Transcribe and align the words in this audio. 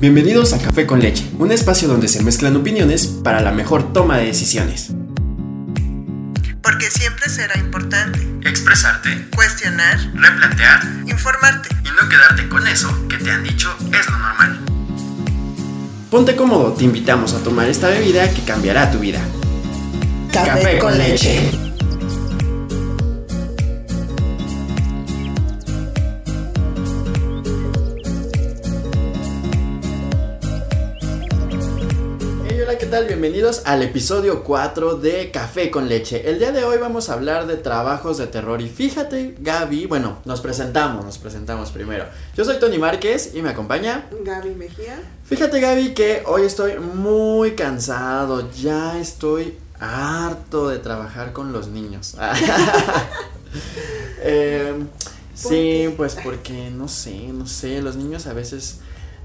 Bienvenidos 0.00 0.54
a 0.54 0.58
Café 0.58 0.86
con 0.86 1.00
Leche, 1.00 1.26
un 1.38 1.52
espacio 1.52 1.86
donde 1.86 2.08
se 2.08 2.22
mezclan 2.22 2.56
opiniones 2.56 3.06
para 3.06 3.42
la 3.42 3.52
mejor 3.52 3.92
toma 3.92 4.16
de 4.16 4.24
decisiones. 4.24 4.92
Porque 6.62 6.88
siempre 6.90 7.28
será 7.28 7.58
importante 7.58 8.18
Expresarte, 8.48 9.26
cuestionar, 9.36 9.98
replantear 10.14 10.80
informarte. 11.06 11.68
y 11.84 11.88
no 11.90 12.08
quedarte 12.08 12.48
con 12.48 12.66
eso 12.66 12.88
que 13.10 13.18
te 13.18 13.30
han 13.30 13.44
dicho 13.44 13.76
es 13.92 14.06
lo 14.08 14.16
normal. 14.16 14.60
Ponte 16.10 16.34
cómodo, 16.34 16.72
te 16.72 16.84
invitamos 16.84 17.34
a 17.34 17.42
tomar 17.42 17.68
esta 17.68 17.90
bebida 17.90 18.30
que 18.32 18.42
cambiará 18.42 18.90
tu 18.90 19.00
vida. 19.00 19.20
Café 20.32 20.78
con 20.78 20.96
leche. 20.96 21.69
Bienvenidos 33.20 33.60
al 33.66 33.82
episodio 33.82 34.42
4 34.44 34.94
de 34.94 35.30
Café 35.30 35.70
con 35.70 35.90
leche. 35.90 36.30
El 36.30 36.38
día 36.38 36.52
de 36.52 36.64
hoy 36.64 36.78
vamos 36.78 37.10
a 37.10 37.12
hablar 37.12 37.46
de 37.46 37.58
trabajos 37.58 38.16
de 38.16 38.26
terror 38.26 38.62
y 38.62 38.68
fíjate, 38.70 39.36
Gaby, 39.38 39.84
bueno, 39.84 40.20
nos 40.24 40.40
presentamos, 40.40 41.04
nos 41.04 41.18
presentamos 41.18 41.70
primero. 41.70 42.06
Yo 42.34 42.46
soy 42.46 42.58
Tony 42.58 42.78
Márquez 42.78 43.32
y 43.34 43.42
me 43.42 43.50
acompaña 43.50 44.06
Gaby 44.24 44.54
Mejía. 44.54 45.02
Fíjate 45.26 45.60
Gaby 45.60 45.92
que 45.92 46.22
hoy 46.24 46.44
estoy 46.44 46.78
muy 46.78 47.50
cansado, 47.50 48.50
ya 48.52 48.98
estoy 48.98 49.58
harto 49.78 50.70
de 50.70 50.78
trabajar 50.78 51.34
con 51.34 51.52
los 51.52 51.68
niños. 51.68 52.16
Eh, 54.22 54.74
sí, 55.34 55.48
qué? 55.48 55.94
pues 55.96 56.14
porque 56.14 56.70
no 56.70 56.88
sé, 56.88 57.28
no 57.32 57.46
sé, 57.46 57.80
los 57.80 57.96
niños 57.96 58.26
a 58.26 58.34
veces 58.34 58.80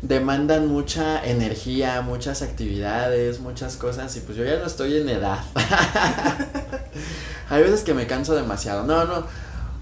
demandan 0.07 0.67
mucha 0.67 1.23
energía, 1.25 2.01
muchas 2.01 2.41
actividades, 2.41 3.39
muchas 3.39 3.75
cosas 3.75 4.15
y 4.17 4.19
pues 4.21 4.37
yo 4.37 4.43
ya 4.45 4.57
no 4.59 4.65
estoy 4.65 4.97
en 4.97 5.09
edad. 5.09 5.39
Hay 7.49 7.61
veces 7.63 7.83
que 7.83 7.93
me 7.93 8.07
canso 8.07 8.35
demasiado. 8.35 8.83
No, 8.83 9.05
no. 9.05 9.25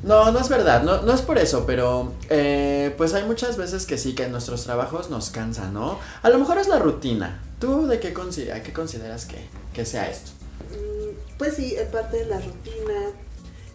No, 0.03 0.33
no 0.33 0.39
es 0.39 0.49
verdad, 0.49 0.83
no, 0.83 1.01
no 1.03 1.13
es 1.13 1.21
por 1.21 1.37
eso, 1.37 1.65
pero 1.65 2.11
eh, 2.29 2.93
pues 2.97 3.13
hay 3.13 3.23
muchas 3.23 3.55
veces 3.55 3.85
que 3.85 3.97
sí, 3.97 4.13
que 4.15 4.27
nuestros 4.27 4.65
trabajos 4.65 5.09
nos 5.09 5.29
cansan, 5.29 5.73
¿no? 5.73 5.97
A 6.23 6.29
lo 6.29 6.39
mejor 6.39 6.57
es 6.57 6.67
la 6.67 6.77
rutina. 6.77 7.39
¿Tú 7.57 7.87
de 7.87 8.01
qué, 8.01 8.13
consi- 8.13 8.51
a 8.51 8.61
qué 8.63 8.73
consideras 8.73 9.25
que, 9.25 9.47
que 9.73 9.85
sea 9.85 10.09
esto? 10.09 10.31
Mm, 10.71 11.37
Pues 11.37 11.53
sí, 11.55 11.75
en 11.77 11.89
parte 11.89 12.17
de 12.17 12.25
la 12.25 12.35
rutina, 12.41 13.11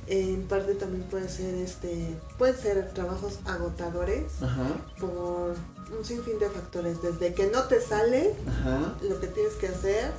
en 0.06 0.42
parte 0.42 0.74
también 0.74 1.04
puede 1.04 1.30
ser 1.30 1.54
este, 1.54 2.14
pueden 2.36 2.58
ser 2.58 2.90
trabajos 2.92 3.38
agotadores 3.46 4.24
Ajá, 4.42 4.66
por 5.00 5.54
un 5.96 6.04
sinfín 6.04 6.38
de 6.38 6.48
factores, 6.48 7.02
desde 7.02 7.34
que 7.34 7.46
no 7.46 7.64
te 7.64 7.80
sale 7.80 8.34
ajá. 8.46 8.94
lo 9.02 9.20
que 9.20 9.26
tienes 9.28 9.54
que 9.54 9.68
hacer 9.68 10.10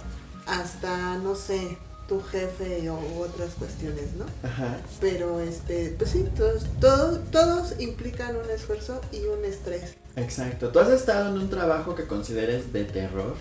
hasta 0.46 1.18
no 1.18 1.36
sé, 1.36 1.78
tu 2.08 2.22
jefe 2.22 2.90
o 2.90 3.00
otras 3.20 3.52
cuestiones, 3.54 4.14
¿no? 4.14 4.26
Ajá. 4.48 4.78
Pero 5.00 5.40
este, 5.40 5.96
pues 5.98 6.10
sí, 6.10 6.26
todos, 6.36 6.66
todos, 6.82 7.20
todos 7.32 7.80
implican 7.80 8.36
un 8.36 8.50
esfuerzo 8.50 9.00
y 9.12 9.26
un 9.26 9.46
estrés. 9.46 9.94
Exacto. 10.16 10.70
¿Tú 10.70 10.80
has 10.80 10.90
estado 10.90 11.30
en 11.30 11.38
un 11.38 11.50
trabajo 11.50 11.94
que 11.96 12.08
consideres 12.08 12.74
de 12.74 12.86
terror? 12.86 13.36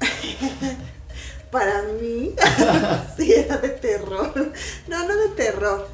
Para 1.52 1.82
mí, 2.00 2.34
sí 3.16 3.32
era 3.32 3.58
de 3.58 3.68
terror. 3.68 4.32
No, 4.88 5.06
no 5.06 5.16
de 5.16 5.28
terror. 5.36 5.86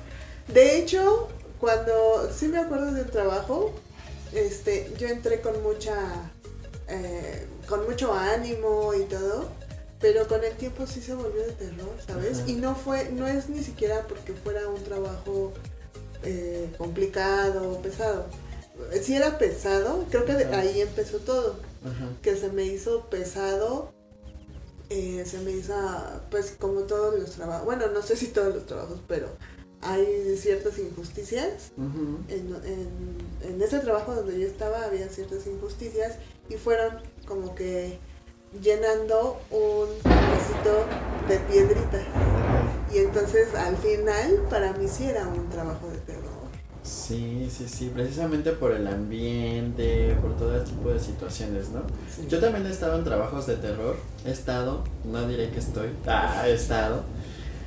De 0.46 0.78
hecho, 0.78 1.28
cuando 1.60 2.30
sí 2.34 2.48
me 2.48 2.58
acuerdo 2.58 2.92
de 2.92 3.02
un 3.02 3.10
trabajo, 3.10 3.74
este, 4.32 4.92
yo 4.98 5.08
entré 5.08 5.40
con 5.40 5.62
mucha, 5.62 6.30
eh, 6.88 7.46
con 7.68 7.84
mucho 7.86 8.12
ánimo 8.12 8.92
y 8.94 9.04
todo, 9.04 9.48
pero 10.00 10.26
con 10.28 10.44
el 10.44 10.54
tiempo 10.56 10.86
sí 10.86 11.00
se 11.00 11.14
volvió 11.14 11.42
de 11.42 11.52
terror, 11.52 11.94
¿sabes? 12.06 12.38
Ajá. 12.40 12.48
Y 12.50 12.54
no 12.54 12.74
fue, 12.74 13.10
no 13.10 13.26
es 13.26 13.48
ni 13.48 13.62
siquiera 13.62 14.06
porque 14.06 14.32
fuera 14.32 14.68
un 14.68 14.82
trabajo 14.84 15.52
eh, 16.22 16.70
complicado 16.78 17.72
o 17.72 17.82
pesado. 17.82 18.26
Sí 19.02 19.16
era 19.16 19.38
pesado, 19.38 20.04
creo 20.08 20.24
que 20.24 20.34
de 20.34 20.44
ahí 20.54 20.80
empezó 20.80 21.18
todo 21.18 21.56
Ajá. 21.84 22.08
que 22.22 22.36
se 22.36 22.48
me 22.50 22.62
hizo 22.62 23.06
pesado, 23.10 23.92
eh, 24.88 25.24
se 25.26 25.38
me 25.40 25.50
hizo 25.50 25.74
pues 26.30 26.54
como 26.58 26.82
todos 26.82 27.18
los 27.18 27.32
trabajos, 27.32 27.64
bueno, 27.64 27.88
no 27.88 28.02
sé 28.02 28.16
si 28.16 28.28
todos 28.28 28.54
los 28.54 28.66
trabajos, 28.66 29.00
pero 29.08 29.28
hay 29.82 30.36
ciertas 30.36 30.78
injusticias. 30.78 31.72
En, 31.76 32.54
en, 32.64 33.52
en 33.52 33.62
ese 33.62 33.78
trabajo 33.80 34.14
donde 34.14 34.38
yo 34.40 34.46
estaba 34.46 34.84
había 34.84 35.08
ciertas 35.08 35.46
injusticias 35.46 36.16
y 36.48 36.54
fueron 36.54 36.98
como 37.26 37.54
que 37.54 37.98
llenando 38.62 39.40
un 39.50 39.88
vasito 40.02 40.86
de 41.28 41.38
piedritas. 41.50 42.02
Y 42.92 42.98
entonces 42.98 43.54
al 43.54 43.76
final 43.76 44.46
para 44.48 44.72
mí 44.72 44.88
sí 44.88 45.04
era 45.04 45.28
un 45.28 45.48
trabajo 45.50 45.88
de 45.88 45.98
terror. 45.98 46.38
Sí, 46.82 47.50
sí, 47.54 47.68
sí, 47.68 47.90
precisamente 47.92 48.52
por 48.52 48.72
el 48.72 48.86
ambiente, 48.86 50.16
por 50.22 50.34
todo 50.38 50.56
este 50.56 50.70
tipo 50.70 50.88
de 50.88 50.98
situaciones, 50.98 51.68
¿no? 51.68 51.82
Sí. 52.14 52.26
Yo 52.28 52.40
también 52.40 52.64
he 52.66 52.70
estado 52.70 52.96
en 52.96 53.04
trabajos 53.04 53.46
de 53.46 53.56
terror, 53.56 53.96
he 54.24 54.30
estado, 54.30 54.84
no 55.04 55.28
diré 55.28 55.50
que 55.50 55.58
estoy, 55.58 55.90
ah, 56.06 56.48
he 56.48 56.54
estado, 56.54 57.02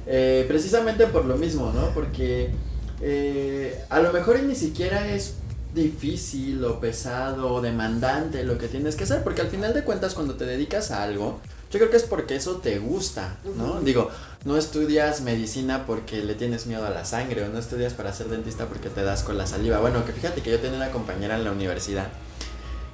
eh, 0.07 0.45
precisamente 0.47 1.07
por 1.07 1.25
lo 1.25 1.37
mismo, 1.37 1.71
¿no? 1.73 1.89
Porque 1.93 2.49
eh, 3.01 3.83
a 3.89 3.99
lo 3.99 4.11
mejor 4.13 4.41
ni 4.43 4.55
siquiera 4.55 5.07
es 5.13 5.35
difícil 5.73 6.63
o 6.65 6.79
pesado 6.79 7.53
o 7.53 7.61
demandante 7.61 8.43
lo 8.43 8.57
que 8.57 8.67
tienes 8.67 8.95
que 8.95 9.05
hacer, 9.05 9.23
porque 9.23 9.41
al 9.41 9.47
final 9.47 9.73
de 9.73 9.83
cuentas 9.83 10.13
cuando 10.13 10.35
te 10.35 10.45
dedicas 10.45 10.91
a 10.91 11.01
algo, 11.03 11.39
yo 11.71 11.79
creo 11.79 11.89
que 11.89 11.95
es 11.97 12.03
porque 12.03 12.35
eso 12.35 12.57
te 12.57 12.79
gusta, 12.79 13.37
¿no? 13.57 13.79
Digo, 13.79 14.09
no 14.43 14.57
estudias 14.57 15.21
medicina 15.21 15.85
porque 15.85 16.23
le 16.23 16.35
tienes 16.35 16.65
miedo 16.67 16.85
a 16.85 16.89
la 16.89 17.05
sangre 17.05 17.43
o 17.43 17.47
no 17.47 17.57
estudias 17.59 17.93
para 17.93 18.11
ser 18.11 18.27
dentista 18.27 18.65
porque 18.65 18.89
te 18.89 19.01
das 19.03 19.23
con 19.23 19.37
la 19.37 19.47
saliva. 19.47 19.79
Bueno, 19.79 20.03
que 20.05 20.11
fíjate 20.11 20.41
que 20.41 20.51
yo 20.51 20.59
tenía 20.59 20.75
una 20.77 20.91
compañera 20.91 21.37
en 21.37 21.45
la 21.45 21.51
universidad 21.53 22.07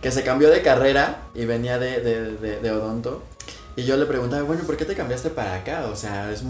que 0.02 0.12
se 0.12 0.22
cambió 0.24 0.52
de 0.52 0.62
carrera 0.62 1.24
y 1.34 1.46
venía 1.46 1.80
de, 1.80 2.00
de, 2.02 2.38
de- 2.38 2.60
de 2.60 2.72
odonto. 2.72 3.24
Y 3.78 3.84
yo 3.86 3.96
le 3.96 4.06
preguntaba, 4.06 4.42
bueno, 4.44 4.64
¿por 4.66 4.76
qué 4.76 4.84
te 4.86 4.96
cambiaste 4.96 5.30
para 5.30 5.54
acá? 5.56 5.86
O 5.86 5.96
sea, 5.96 6.32
es 6.32 6.44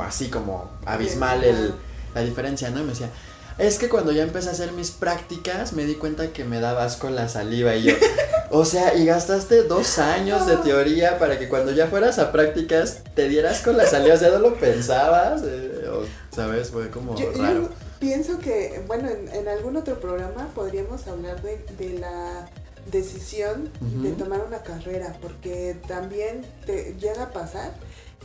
así 0.00 0.28
como 0.28 0.70
abismal 0.84 1.42
el, 1.42 1.74
la 2.14 2.20
diferencia, 2.20 2.70
¿no? 2.70 2.80
Y 2.80 2.82
me 2.84 2.90
decía, 2.90 3.10
es 3.58 3.78
que 3.78 3.88
cuando 3.88 4.12
ya 4.12 4.22
empecé 4.22 4.50
a 4.50 4.52
hacer 4.52 4.72
mis 4.72 4.90
prácticas 4.90 5.72
me 5.72 5.84
di 5.86 5.94
cuenta 5.94 6.32
que 6.32 6.44
me 6.44 6.60
daba 6.60 6.84
asco 6.84 7.08
la 7.08 7.28
saliva 7.28 7.74
y 7.74 7.84
yo, 7.84 7.94
o 8.50 8.64
sea, 8.66 8.94
y 8.94 9.06
gastaste 9.06 9.62
dos 9.62 9.98
años 9.98 10.46
de 10.46 10.56
teoría 10.58 11.18
para 11.18 11.38
que 11.38 11.48
cuando 11.48 11.72
ya 11.72 11.86
fueras 11.86 12.18
a 12.18 12.30
prácticas 12.32 12.98
te 13.14 13.28
dieras 13.28 13.62
con 13.62 13.76
la 13.76 13.86
saliva, 13.86 14.14
o 14.16 14.18
sea, 14.18 14.30
no 14.30 14.38
lo 14.40 14.54
pensabas, 14.54 15.42
Eh, 15.44 15.88
o, 15.88 16.04
¿sabes? 16.36 16.70
Fue 16.70 16.90
como 16.90 17.16
Yo, 17.16 17.32
yo 17.32 17.42
raro. 17.42 17.68
pienso 17.98 18.38
que, 18.40 18.82
bueno, 18.86 19.08
en, 19.08 19.28
en 19.34 19.48
algún 19.48 19.76
otro 19.76 19.98
programa 20.00 20.48
podríamos 20.54 21.06
hablar 21.06 21.40
de, 21.40 21.64
de 21.78 21.98
la 21.98 22.46
decisión 22.90 23.70
de 23.80 24.12
tomar 24.12 24.40
una 24.46 24.62
carrera, 24.62 25.16
porque 25.20 25.76
también 25.88 26.44
te 26.66 26.94
llega 26.98 27.24
a 27.24 27.30
pasar 27.32 27.72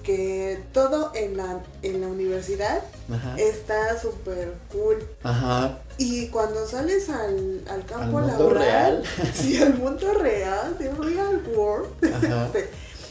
que 0.03 0.63
todo 0.71 1.11
en 1.13 1.35
la, 1.37 1.61
en 1.81 2.01
la 2.01 2.07
universidad 2.07 2.81
Ajá. 3.11 3.35
está 3.37 3.99
súper 3.99 4.53
cool. 4.71 4.97
Ajá. 5.23 5.79
Y 5.97 6.27
cuando 6.27 6.65
sales 6.65 7.09
al, 7.09 7.63
al 7.67 7.81
Al 7.81 7.85
campo 7.85 8.19
mundo 8.19 8.27
laboral, 8.27 9.03
real. 9.03 9.33
sí, 9.33 9.61
al 9.61 9.73
mundo 9.75 10.13
real, 10.13 10.77
de 10.77 10.89
real 10.91 11.43
world, 11.55 11.89
Ajá. 12.05 12.49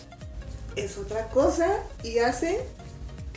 es 0.76 0.96
otra 0.96 1.28
cosa 1.28 1.68
y 2.02 2.18
hace 2.18 2.64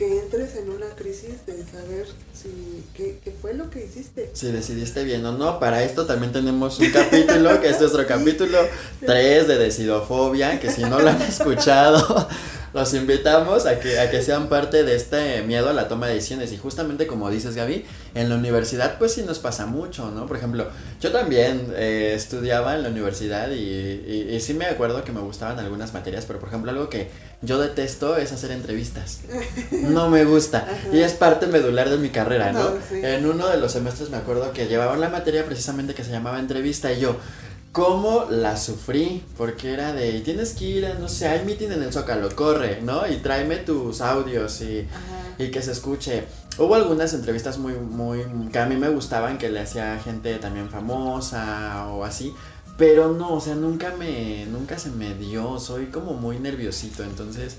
que 0.01 0.17
entres 0.17 0.55
en 0.55 0.67
una 0.71 0.87
crisis 0.95 1.45
de 1.45 1.63
saber 1.63 2.07
si 2.33 2.83
qué, 2.95 3.19
qué 3.23 3.31
fue 3.39 3.53
lo 3.53 3.69
que 3.69 3.85
hiciste. 3.85 4.31
Si 4.33 4.47
decidiste 4.47 5.03
bien 5.03 5.23
o 5.27 5.31
no, 5.31 5.59
para 5.59 5.83
esto 5.83 6.07
también 6.07 6.31
tenemos 6.31 6.79
un 6.79 6.89
capítulo, 6.89 7.61
que 7.61 7.69
es 7.69 7.79
nuestro 7.79 8.07
capítulo 8.07 8.57
3 9.05 9.47
de 9.47 9.57
decidofobia, 9.59 10.59
que 10.59 10.71
si 10.71 10.81
no 10.81 10.99
lo 10.99 11.07
han 11.07 11.21
escuchado, 11.21 12.27
los 12.73 12.93
invitamos 12.93 13.65
a 13.65 13.79
que, 13.79 13.99
a 13.99 14.09
que 14.09 14.21
sean 14.21 14.47
parte 14.47 14.83
de 14.83 14.95
este 14.95 15.41
miedo 15.43 15.69
a 15.69 15.73
la 15.73 15.87
toma 15.87 16.07
de 16.07 16.15
decisiones. 16.15 16.51
Y 16.51 16.57
justamente 16.57 17.07
como 17.07 17.29
dices 17.29 17.55
Gaby, 17.55 17.85
en 18.15 18.29
la 18.29 18.35
universidad 18.35 18.97
pues 18.97 19.13
sí 19.13 19.23
nos 19.23 19.39
pasa 19.39 19.65
mucho, 19.65 20.11
¿no? 20.11 20.25
Por 20.25 20.37
ejemplo, 20.37 20.67
yo 20.99 21.11
también 21.11 21.73
eh, 21.75 22.13
estudiaba 22.15 22.75
en 22.75 22.83
la 22.83 22.89
universidad 22.89 23.49
y, 23.51 23.55
y, 23.55 24.29
y 24.31 24.39
sí 24.39 24.53
me 24.53 24.65
acuerdo 24.65 25.03
que 25.03 25.11
me 25.11 25.21
gustaban 25.21 25.59
algunas 25.59 25.93
materias, 25.93 26.25
pero 26.25 26.39
por 26.39 26.49
ejemplo 26.49 26.71
algo 26.71 26.89
que 26.89 27.09
yo 27.41 27.59
detesto 27.59 28.17
es 28.17 28.31
hacer 28.31 28.51
entrevistas. 28.51 29.21
No 29.71 30.09
me 30.09 30.25
gusta. 30.25 30.59
Ajá. 30.59 30.95
Y 30.95 30.99
es 30.99 31.13
parte 31.13 31.47
medular 31.47 31.89
de 31.89 31.97
mi 31.97 32.09
carrera, 32.09 32.51
¿no? 32.51 32.71
No, 32.71 32.77
sí. 32.87 33.01
En 33.03 33.25
uno 33.25 33.47
de 33.47 33.57
los 33.57 33.71
semestres 33.71 34.09
me 34.09 34.17
acuerdo 34.17 34.53
que 34.53 34.67
llevaban 34.67 35.01
la 35.01 35.09
materia 35.09 35.45
precisamente 35.45 35.93
que 35.93 36.03
se 36.03 36.11
llamaba 36.11 36.39
entrevista 36.39 36.91
y 36.93 36.99
yo, 36.99 37.17
¿cómo 37.71 38.25
la 38.29 38.57
sufrí? 38.57 39.23
Porque 39.37 39.73
era 39.73 39.93
de, 39.93 40.19
tienes 40.21 40.53
que 40.53 40.65
ir, 40.65 40.85
a, 40.85 40.95
no 40.95 41.07
sé, 41.07 41.27
hay 41.27 41.45
meeting 41.45 41.71
en 41.71 41.83
el 41.83 41.93
Zócalo, 41.93 42.35
corre, 42.35 42.81
¿no? 42.81 43.07
Y 43.07 43.17
tráeme 43.17 43.57
tus 43.57 44.01
audios 44.01 44.61
y, 44.61 44.87
y 45.37 45.51
que 45.51 45.61
se 45.61 45.71
escuche. 45.71 46.25
Hubo 46.57 46.75
algunas 46.75 47.13
entrevistas 47.13 47.57
muy, 47.57 47.73
muy, 47.73 48.23
que 48.51 48.59
a 48.59 48.65
mí 48.65 48.75
me 48.75 48.89
gustaban, 48.89 49.37
que 49.37 49.49
le 49.49 49.61
hacía 49.61 49.99
gente 50.03 50.35
también 50.35 50.69
famosa 50.69 51.87
o 51.87 52.03
así. 52.03 52.33
Pero 52.77 53.13
no, 53.13 53.33
o 53.35 53.41
sea, 53.41 53.55
nunca 53.55 53.93
me, 53.97 54.45
nunca 54.47 54.77
se 54.79 54.89
me 54.89 55.13
dio, 55.13 55.59
soy 55.59 55.87
como 55.87 56.13
muy 56.13 56.39
nerviosito, 56.39 57.03
entonces 57.03 57.57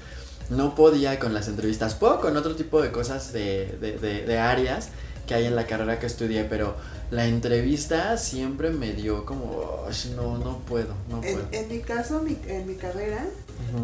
no 0.51 0.75
podía 0.75 1.19
con 1.19 1.33
las 1.33 1.49
entrevistas, 1.49 1.95
puedo 1.95 2.21
con 2.21 2.37
otro 2.37 2.57
tipo 2.57 2.83
de 2.83 2.91
cosas 2.91 3.33
de, 3.33 3.79
de, 3.81 3.99
de, 3.99 4.23
de 4.27 4.39
áreas 4.39 4.89
que 5.27 5.35
hay 5.35 5.47
en 5.47 5.55
la 5.57 5.67
carrera 5.67 5.99
que 5.99 6.07
estudié, 6.07 6.45
pero 6.45 6.75
la 7.11 7.27
entrevista 7.27 8.17
siempre 8.19 8.71
me 8.71 8.93
dio 8.93 9.25
como, 9.27 9.87
no, 10.17 10.39
no 10.39 10.59
puedo, 10.61 10.95
no 11.09 11.23
En, 11.23 11.35
puedo. 11.35 11.49
en 11.53 11.69
mi 11.69 11.81
caso, 11.81 12.23
mi- 12.23 12.39
en 12.49 12.67
mi 12.67 12.75
carrera, 12.75 13.25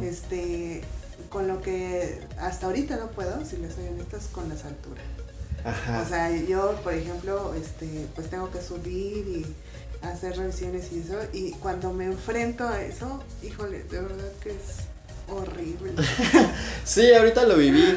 este, 0.02 0.82
con 1.31 1.46
lo 1.49 1.61
que 1.61 2.20
hasta 2.38 2.67
ahorita 2.67 2.96
no 2.96 3.08
puedo, 3.08 3.44
si 3.44 3.56
les 3.58 3.75
soy 3.75 3.87
honesta, 3.88 4.17
es 4.17 4.25
con 4.26 4.49
las 4.49 4.64
alturas. 4.64 5.05
Ajá. 5.64 6.02
O 6.05 6.08
sea, 6.08 6.31
yo, 6.37 6.76
por 6.82 6.94
ejemplo, 6.94 7.52
este, 7.55 8.06
pues 8.14 8.31
tengo 8.31 8.50
que 8.50 8.62
subir 8.62 9.26
y 9.29 9.46
hacer 10.06 10.37
revisiones 10.37 10.93
y 10.93 11.00
eso, 11.00 11.19
y 11.32 11.50
cuando 11.52 11.93
me 11.93 12.05
enfrento 12.06 12.67
a 12.67 12.81
eso, 12.82 13.23
híjole, 13.43 13.82
de 13.85 14.00
verdad 14.00 14.32
que 14.43 14.50
es 14.50 14.87
horrible. 15.29 15.93
Sí, 16.85 17.12
ahorita 17.12 17.44
lo 17.44 17.56
viví. 17.56 17.96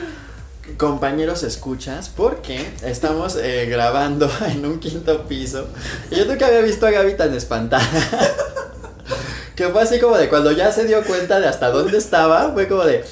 Compañeros, 0.77 1.43
escuchas, 1.43 2.09
porque 2.15 2.65
estamos 2.83 3.35
eh, 3.35 3.65
grabando 3.69 4.29
en 4.47 4.65
un 4.65 4.79
quinto 4.79 5.27
piso. 5.27 5.67
Y 6.11 6.15
yo 6.15 6.25
nunca 6.25 6.47
había 6.47 6.61
visto 6.61 6.85
a 6.85 6.91
Gaby 6.91 7.15
tan 7.17 7.33
espantada. 7.33 7.83
que 9.55 9.67
fue 9.69 9.81
así 9.81 9.99
como 9.99 10.17
de 10.17 10.29
cuando 10.29 10.51
ya 10.51 10.71
se 10.71 10.85
dio 10.85 11.03
cuenta 11.03 11.39
de 11.39 11.47
hasta 11.47 11.69
dónde 11.69 11.97
estaba, 11.97 12.51
fue 12.53 12.67
como 12.67 12.83
de, 12.83 13.03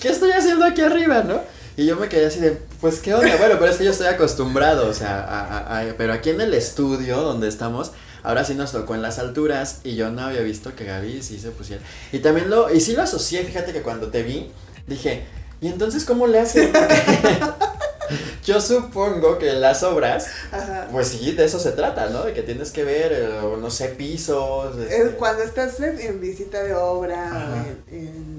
¿qué 0.00 0.08
estoy 0.08 0.30
haciendo 0.32 0.64
aquí 0.64 0.80
arriba, 0.80 1.22
no? 1.22 1.40
Y 1.76 1.86
yo 1.86 1.96
me 1.96 2.08
quedé 2.08 2.26
así 2.26 2.40
de, 2.40 2.58
pues 2.80 2.98
qué 3.00 3.14
onda, 3.14 3.36
bueno, 3.36 3.56
pero 3.58 3.70
es 3.70 3.76
que 3.78 3.84
yo 3.84 3.90
estoy 3.90 4.08
acostumbrado, 4.08 4.88
o 4.88 4.92
sea, 4.94 5.20
a- 5.20 5.80
a- 5.80 5.84
pero 5.96 6.12
aquí 6.12 6.30
en 6.30 6.40
el 6.40 6.52
estudio 6.54 7.20
donde 7.22 7.48
estamos, 7.48 7.92
ahora 8.22 8.44
sí 8.44 8.54
nos 8.54 8.72
tocó 8.72 8.94
en 8.94 9.02
las 9.02 9.18
alturas 9.18 9.80
y 9.84 9.94
yo 9.94 10.10
no 10.10 10.22
había 10.22 10.40
visto 10.40 10.74
que 10.74 10.84
Gaby 10.84 11.22
sí 11.22 11.38
se 11.38 11.50
pusiera. 11.50 11.82
Y 12.12 12.18
también 12.18 12.50
lo, 12.50 12.72
y 12.72 12.80
sí 12.80 12.94
lo 12.94 13.02
asocié, 13.02 13.44
fíjate 13.44 13.72
que 13.72 13.82
cuando 13.82 14.08
te 14.08 14.22
vi, 14.24 14.50
dije, 14.86 15.24
¿y 15.60 15.68
entonces 15.68 16.04
cómo 16.04 16.26
le 16.26 16.40
hace? 16.40 16.72
yo 18.44 18.60
supongo 18.60 19.38
que 19.38 19.52
las 19.52 19.82
obras, 19.82 20.26
Ajá. 20.50 20.88
pues 20.90 21.08
sí, 21.08 21.32
de 21.32 21.44
eso 21.44 21.58
se 21.58 21.72
trata, 21.72 22.08
¿no? 22.08 22.24
De 22.24 22.32
que 22.32 22.42
tienes 22.42 22.70
que 22.70 22.84
ver, 22.84 23.12
eh, 23.12 23.40
no 23.60 23.70
sé, 23.70 23.88
pisos. 23.88 24.76
Es 24.78 24.92
este, 24.92 25.16
cuando 25.16 25.42
estás 25.42 25.78
en, 25.80 26.00
en 26.00 26.20
visita 26.20 26.62
de 26.62 26.74
obra, 26.74 27.64
en 27.90 28.37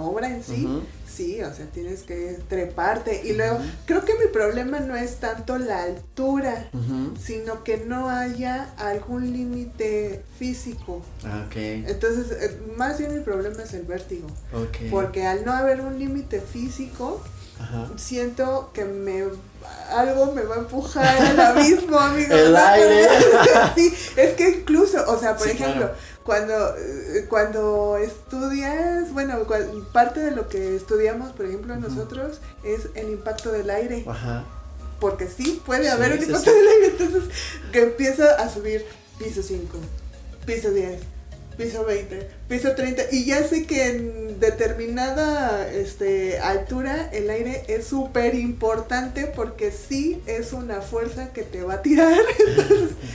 obra 0.00 0.28
en 0.28 0.42
sí, 0.42 0.66
sí, 1.06 1.42
o 1.42 1.52
sea, 1.54 1.66
tienes 1.66 2.02
que 2.02 2.38
treparte. 2.48 3.22
Y 3.24 3.32
luego, 3.34 3.58
creo 3.86 4.04
que 4.04 4.14
mi 4.14 4.26
problema 4.32 4.80
no 4.80 4.96
es 4.96 5.16
tanto 5.16 5.58
la 5.58 5.82
altura, 5.82 6.68
sino 7.22 7.64
que 7.64 7.78
no 7.78 8.08
haya 8.10 8.72
algún 8.76 9.32
límite 9.32 10.22
físico. 10.38 11.02
Ah, 11.24 11.44
Entonces, 11.54 12.30
eh, 12.40 12.60
más 12.76 12.98
bien 12.98 13.14
mi 13.14 13.20
problema 13.20 13.62
es 13.62 13.74
el 13.74 13.82
vértigo. 13.82 14.28
ok. 14.52 14.90
Porque 14.90 15.26
al 15.26 15.44
no 15.44 15.52
haber 15.52 15.80
un 15.80 15.98
límite 15.98 16.40
físico, 16.40 17.22
Ajá. 17.60 17.88
siento 17.96 18.70
que 18.72 18.84
me 18.84 19.24
algo 19.90 20.32
me 20.32 20.42
va 20.42 20.54
a 20.56 20.58
empujar 20.58 21.04
al 21.22 21.40
abismo, 21.40 21.98
amigo. 21.98 22.34
El 22.34 22.54
aire. 22.56 23.08
sí, 23.74 23.92
es 24.16 24.34
que 24.34 24.48
incluso, 24.60 24.98
o 25.08 25.18
sea, 25.18 25.36
por 25.36 25.46
Sí, 25.46 25.54
ejemplo, 25.54 25.80
claro. 25.86 25.94
Cuando 26.28 26.76
eh, 26.76 27.24
cuando 27.26 27.96
estudias, 27.96 29.10
bueno, 29.14 29.46
cua- 29.46 29.66
parte 29.92 30.20
de 30.20 30.30
lo 30.32 30.46
que 30.46 30.76
estudiamos, 30.76 31.32
por 31.32 31.46
ejemplo, 31.46 31.74
nosotros 31.76 32.38
es 32.64 32.88
el 32.96 33.08
impacto 33.08 33.50
del 33.50 33.70
aire, 33.70 34.04
Ajá. 34.06 34.44
porque 35.00 35.26
sí 35.26 35.62
puede 35.64 35.84
Sí, 35.84 35.88
haber 35.88 36.12
un 36.18 36.22
impacto 36.22 36.50
sí. 36.50 36.56
del 36.58 36.68
aire, 36.68 36.86
entonces 36.88 37.22
que 37.72 37.80
empieza 37.82 38.34
a 38.34 38.50
subir 38.50 38.84
piso 39.18 39.42
5, 39.42 39.78
piso 40.44 40.70
10, 40.70 41.00
piso 41.58 41.84
20, 41.84 42.30
piso 42.48 42.74
30 42.74 43.02
y 43.10 43.24
ya 43.24 43.42
sé 43.42 43.66
que 43.66 43.88
en 43.88 44.40
determinada 44.40 45.68
este, 45.68 46.38
altura 46.38 47.10
el 47.12 47.28
aire 47.28 47.64
es 47.66 47.88
súper 47.88 48.36
importante 48.36 49.26
porque 49.26 49.72
sí 49.72 50.22
es 50.26 50.52
una 50.52 50.80
fuerza 50.80 51.32
que 51.32 51.42
te 51.42 51.62
va 51.62 51.74
a 51.74 51.82
tirar. 51.82 52.16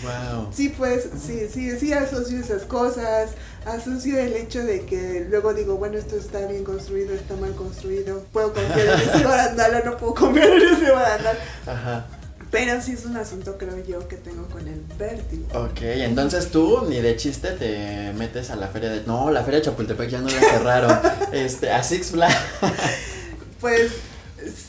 Wow. 0.04 0.50
Sí, 0.54 0.68
pues, 0.78 1.08
sí, 1.26 1.48
sí, 1.50 1.80
sí 1.80 1.94
asocio 1.94 2.38
esas 2.38 2.64
cosas, 2.64 3.32
asocio 3.66 4.20
el 4.20 4.34
hecho 4.34 4.62
de 4.62 4.82
que 4.82 5.26
luego 5.30 5.54
digo, 5.54 5.78
bueno, 5.78 5.98
esto 5.98 6.18
está 6.18 6.46
bien 6.46 6.66
construido, 6.66 7.14
está 7.14 7.38
mal 7.38 7.56
construido, 7.56 8.26
puedo 8.34 8.52
confiar 8.54 9.00
en 9.00 9.10
ese 9.10 9.24
barandal 9.24 9.76
o 9.76 9.86
no 9.86 9.98
puedo 9.98 10.14
confiar 10.16 10.50
en 10.50 10.76
ese 10.76 10.92
barandal. 10.92 11.38
Ajá. 11.66 12.06
Pero 12.54 12.80
sí 12.82 12.92
es 12.94 13.04
un 13.06 13.18
asunto, 13.18 13.58
creo 13.58 13.84
yo, 13.84 14.08
que 14.08 14.16
tengo 14.16 14.46
con 14.46 14.66
el 14.68 14.80
vértigo. 14.98 15.44
Ok, 15.56 15.82
entonces 15.82 16.50
tú 16.52 16.86
ni 16.88 17.02
de 17.02 17.16
chiste 17.18 17.52
te 17.52 18.14
metes 18.14 18.52
a 18.52 18.56
la 18.56 18.68
feria 18.68 18.92
de. 18.92 19.04
No, 19.08 19.32
la 19.32 19.44
feria 19.44 19.60
de 19.60 19.66
Chapultepec 19.66 20.08
ya 20.10 20.22
no 20.22 20.30
la 20.30 20.40
cerraron. 20.40 21.00
este, 21.34 21.72
a 21.72 21.82
Six 21.84 22.12
Flags. 22.12 22.38
Pues 23.60 23.92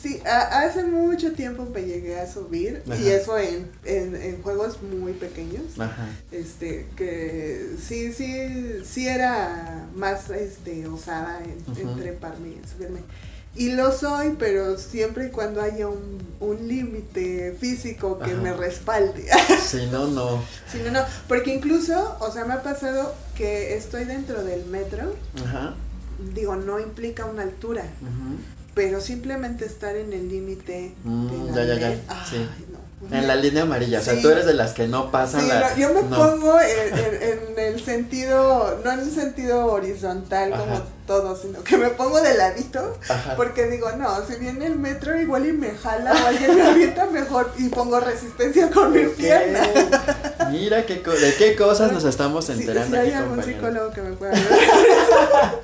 sí, 0.01 0.19
a- 0.25 0.61
hace 0.63 0.83
mucho 0.83 1.33
tiempo 1.33 1.65
me 1.73 1.83
llegué 1.83 2.19
a 2.19 2.31
subir 2.31 2.81
y 2.99 3.07
eso 3.09 3.37
en, 3.37 3.69
en, 3.83 4.15
en 4.15 4.41
juegos 4.41 4.81
muy 4.81 5.13
pequeños. 5.13 5.77
Ajá. 5.77 6.07
Este, 6.31 6.87
que 6.95 7.71
sí, 7.81 8.11
sí, 8.13 8.81
sí 8.83 9.07
era 9.07 9.87
más 9.95 10.29
este, 10.31 10.87
osada 10.87 11.39
en, 11.43 11.63
en 11.87 11.95
treparme 11.97 12.49
y 12.49 12.61
subirme. 12.67 13.01
Y 13.55 13.71
lo 13.71 13.91
soy, 13.91 14.35
pero 14.37 14.77
siempre 14.77 15.27
y 15.27 15.29
cuando 15.29 15.61
haya 15.61 15.87
un, 15.87 16.19
un 16.41 16.67
límite 16.67 17.55
físico 17.59 18.17
que 18.19 18.31
Ajá. 18.31 18.41
me 18.41 18.53
respalde. 18.53 19.25
Si 19.65 19.85
no, 19.87 20.07
no. 20.07 20.43
Si 20.71 20.79
no, 20.79 20.91
no, 20.91 20.99
porque 21.27 21.53
incluso, 21.53 22.17
o 22.19 22.31
sea, 22.31 22.45
me 22.45 22.53
ha 22.53 22.61
pasado 22.63 23.13
que 23.35 23.75
estoy 23.77 24.03
dentro 24.05 24.43
del 24.43 24.65
metro, 24.65 25.15
Ajá. 25.43 25.73
digo, 26.33 26.55
no 26.55 26.79
implica 26.79 27.25
una 27.25 27.43
altura, 27.43 27.83
ujú. 28.01 28.37
pero 28.75 28.99
simplemente 29.01 29.65
estar 29.65 29.95
en 29.95 30.13
el 30.13 30.27
límite 30.29 30.93
Mm, 31.03 31.27
de 31.29 31.51
la 31.51 31.65
ya, 31.65 31.73
ya, 31.73 31.79
ya, 31.95 32.01
Ay, 32.09 32.27
sí. 32.29 32.37
En 33.11 33.27
la 33.27 33.35
línea 33.35 33.63
amarilla. 33.63 33.99
O 33.99 34.01
sea, 34.01 34.19
tú 34.21 34.29
eres 34.29 34.45
de 34.45 34.53
las 34.53 34.71
que 34.73 34.87
no 34.87 35.11
pasan 35.11 35.41
Sí, 35.41 35.47
la. 35.47 35.59
no, 35.69 35.77
yo 35.77 35.93
me 35.93 36.01
no. 36.03 36.15
pongo 36.17 36.59
en, 36.59 36.97
en- 36.97 37.49
en 37.59 37.59
el 37.73 37.83
sentido, 37.83 38.79
no 38.83 38.91
en 38.91 38.99
el 39.01 39.11
sentido 39.11 39.65
horizontal 39.67 40.49
como 40.51 40.81
todo, 41.05 41.35
sino 41.35 41.61
que 41.63 41.77
me 41.77 41.89
pongo 41.89 42.19
de 42.21 42.35
ladito, 42.35 42.97
Ajá. 43.07 43.35
porque 43.35 43.67
digo, 43.67 43.91
no, 43.91 44.25
si 44.25 44.35
viene 44.37 44.65
el 44.65 44.77
metro 44.79 45.19
igual 45.19 45.45
y 45.45 45.53
me 45.53 45.71
jala 45.75 46.13
o 46.13 46.27
alguien 46.27 46.55
me 46.55 46.63
avienta 46.63 47.05
mejor 47.07 47.51
y 47.59 47.67
pongo 47.69 47.99
resistencia 47.99 48.71
con 48.71 48.91
mi 48.91 49.05
pierna. 49.09 49.61
Mira 50.49 50.85
qué 50.85 51.03
co- 51.03 51.11
de 51.11 51.35
qué 51.35 51.55
cosas 51.55 51.91
nos 51.91 52.05
estamos 52.05 52.49
enterando 52.49 52.95
si 52.95 53.01
hay 53.01 53.07
aquí, 53.09 53.17
algún 53.17 53.35
compañero. 53.35 53.57
psicólogo 53.59 53.91
que 53.93 54.01
me 54.01 54.11
pueda 54.15 54.31
ayudar. 54.33 55.61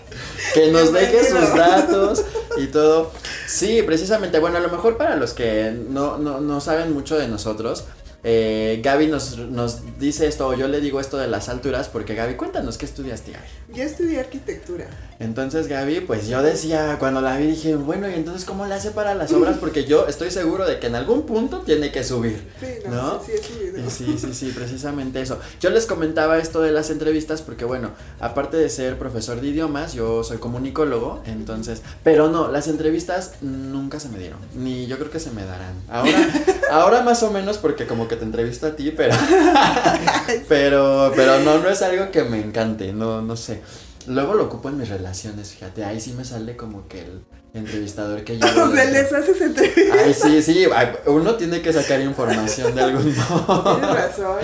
Que 0.53 0.71
nos 0.71 0.91
deje 0.93 1.29
sus 1.29 1.55
datos 1.55 2.23
y 2.57 2.67
todo. 2.67 3.11
Sí, 3.47 3.81
precisamente. 3.83 4.39
Bueno, 4.39 4.57
a 4.57 4.61
lo 4.61 4.69
mejor 4.69 4.97
para 4.97 5.15
los 5.15 5.33
que 5.33 5.75
no, 5.89 6.17
no, 6.17 6.39
no 6.41 6.61
saben 6.61 6.93
mucho 6.93 7.17
de 7.17 7.27
nosotros, 7.27 7.85
eh, 8.23 8.79
Gaby 8.83 9.07
nos, 9.07 9.37
nos 9.37 9.99
dice 9.99 10.27
esto, 10.27 10.47
o 10.47 10.53
yo 10.53 10.67
le 10.67 10.79
digo 10.81 10.99
esto 10.99 11.17
de 11.17 11.27
las 11.27 11.49
alturas, 11.49 11.89
porque 11.89 12.15
Gaby, 12.15 12.35
cuéntanos 12.35 12.77
qué 12.77 12.85
estudiaste, 12.85 13.31
Gaby. 13.31 13.77
Yo 13.77 13.83
estudié 13.83 14.19
arquitectura. 14.19 14.87
Entonces, 15.19 15.67
Gaby, 15.67 16.01
pues 16.01 16.27
yo 16.27 16.41
decía, 16.41 16.97
cuando 16.99 17.21
la 17.21 17.37
vi, 17.37 17.45
dije, 17.45 17.75
bueno, 17.75 18.09
¿y 18.09 18.13
entonces 18.15 18.43
cómo 18.43 18.65
le 18.65 18.73
hace 18.73 18.89
para 18.89 19.13
las 19.13 19.31
obras? 19.31 19.57
Porque 19.59 19.85
yo 19.85 20.07
estoy 20.07 20.31
seguro 20.31 20.65
de 20.65 20.79
que 20.79 20.87
en 20.87 20.95
algún 20.95 21.27
punto 21.27 21.59
tiene 21.59 21.91
que 21.91 22.03
subir. 22.03 22.41
Sí, 22.59 22.67
no, 22.89 22.95
¿No? 22.95 23.21
sí, 23.23 23.31
sí, 23.39 23.53
subido. 23.53 23.89
Sí, 23.89 24.17
sí, 24.17 24.33
sí, 24.33 24.51
precisamente 24.55 25.21
eso. 25.21 25.39
Yo 25.59 25.69
les 25.69 25.85
comentaba 25.85 26.39
esto 26.39 26.61
de 26.61 26.71
las 26.71 26.89
entrevistas 26.89 27.43
porque, 27.43 27.65
bueno, 27.65 27.91
aparte 28.19 28.57
de 28.57 28.67
ser 28.69 28.97
profesor 28.97 29.39
de 29.41 29.49
idiomas, 29.49 29.93
yo 29.93 30.23
soy 30.23 30.39
comunicólogo, 30.39 31.21
entonces, 31.25 31.83
pero 32.03 32.29
no, 32.29 32.51
las 32.51 32.67
entrevistas 32.67 33.33
nunca 33.41 33.99
se 33.99 34.09
me 34.09 34.17
dieron, 34.17 34.39
ni 34.55 34.87
yo 34.87 34.97
creo 34.97 35.11
que 35.11 35.19
se 35.19 35.29
me 35.29 35.45
darán. 35.45 35.75
Ahora, 35.87 36.33
ahora 36.71 37.01
más 37.03 37.21
o 37.21 37.29
menos 37.29 37.59
porque 37.59 37.85
como 37.85 38.07
que 38.11 38.17
te 38.17 38.25
entrevisto 38.25 38.67
a 38.67 38.75
ti, 38.75 38.91
pero, 38.91 39.15
pero, 40.49 41.13
pero 41.15 41.39
no, 41.39 41.59
no 41.59 41.69
es 41.69 41.81
algo 41.81 42.11
que 42.11 42.23
me 42.23 42.41
encante, 42.41 42.91
no, 42.91 43.21
no 43.21 43.37
sé. 43.37 43.61
Luego 44.07 44.33
lo 44.33 44.45
ocupo 44.45 44.67
en 44.67 44.77
mis 44.77 44.89
relaciones, 44.89 45.51
fíjate, 45.51 45.85
ahí 45.85 46.01
sí 46.01 46.11
me 46.11 46.25
sale 46.25 46.57
como 46.57 46.89
que 46.89 47.01
el 47.01 47.21
entrevistador 47.53 48.25
que 48.25 48.37
yo... 48.37 48.45
O 48.65 48.71
sea, 48.73 48.83
les 48.83 49.13
haces 49.13 49.39
entrevistas. 49.39 49.97
Ay, 50.03 50.13
sí, 50.13 50.41
sí, 50.41 50.65
uno 51.05 51.35
tiene 51.35 51.61
que 51.61 51.71
sacar 51.71 52.01
información 52.01 52.75
de 52.75 52.81
algún 52.81 53.15
modo. 53.15 53.77
Tienes 53.77 53.95
razón. 53.95 54.39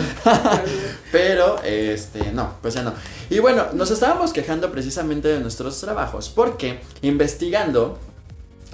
Pero, 1.12 1.62
este, 1.64 2.32
no, 2.32 2.54
pues 2.62 2.74
ya 2.76 2.84
no. 2.84 2.94
Y 3.30 3.40
bueno, 3.40 3.66
nos 3.74 3.92
estábamos 3.92 4.32
quejando 4.32 4.72
precisamente 4.72 5.28
de 5.28 5.42
nuestros 5.42 5.78
trabajos, 5.82 6.30
porque 6.30 6.80
investigando, 7.02 8.00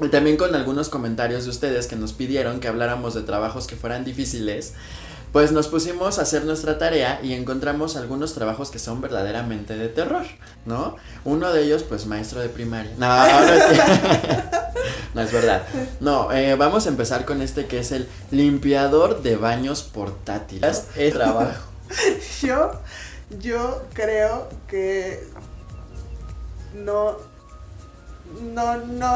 y 0.02 0.08
también 0.10 0.38
con 0.38 0.56
algunos 0.56 0.90
comentarios 0.90 1.44
de 1.44 1.50
ustedes 1.50 1.88
que 1.88 1.96
nos 1.96 2.14
pidieron 2.14 2.60
que 2.60 2.68
habláramos 2.68 3.14
de 3.14 3.22
trabajos 3.22 3.68
que 3.68 3.76
fueran 3.76 4.04
difíciles, 4.04 4.74
pues 5.32 5.52
nos 5.52 5.68
pusimos 5.68 6.20
a 6.20 6.22
hacer 6.22 6.46
nuestra 6.46 6.78
tarea 6.78 7.20
y 7.24 7.34
encontramos 7.34 7.96
algunos 7.96 8.34
trabajos 8.34 8.70
que 8.70 8.78
son 8.78 9.02
verdaderamente 9.02 9.76
de 9.76 9.90
terror, 9.90 10.26
¿no? 10.66 10.96
Uno 11.26 11.52
de 11.52 11.64
ellos, 11.64 11.84
pues 11.84 12.06
maestro 12.06 12.40
de 12.40 12.50
primaria. 12.50 12.92
No, 12.98 13.08
ahora 13.08 13.70
sí. 13.70 13.80
no 15.16 15.22
es 15.22 15.32
verdad. 15.32 15.64
No, 16.00 16.32
eh, 16.32 16.56
vamos 16.56 16.86
a 16.86 16.90
empezar 16.90 17.26
con 17.26 17.42
este 17.42 17.66
que 17.66 17.80
es 17.80 17.92
el 17.92 18.08
limpiador 18.30 19.24
de 19.24 19.36
baños 19.36 19.82
portátiles. 19.82 20.86
Es 20.96 21.14
trabajo. 21.14 21.64
Yo, 22.42 22.72
yo 23.40 23.84
creo 23.94 24.50
que 24.68 25.28
no, 26.74 27.18
no, 28.42 28.78
no, 28.78 29.16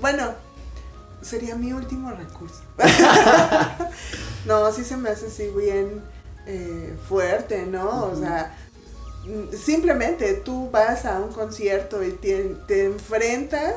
bueno, 0.00 0.34
sería 1.22 1.54
mi 1.56 1.72
último 1.72 2.10
recurso. 2.10 2.62
no, 4.46 4.72
sí 4.72 4.84
se 4.84 4.96
me 4.96 5.10
hace 5.10 5.26
así 5.26 5.48
bien 5.56 6.02
eh, 6.46 6.94
fuerte, 7.08 7.66
¿no? 7.66 8.06
O 8.06 8.16
sea, 8.16 8.56
simplemente 9.64 10.34
tú 10.34 10.70
vas 10.70 11.04
a 11.04 11.18
un 11.20 11.32
concierto 11.32 12.02
y 12.02 12.12
te, 12.12 12.56
te 12.66 12.86
enfrentas 12.86 13.74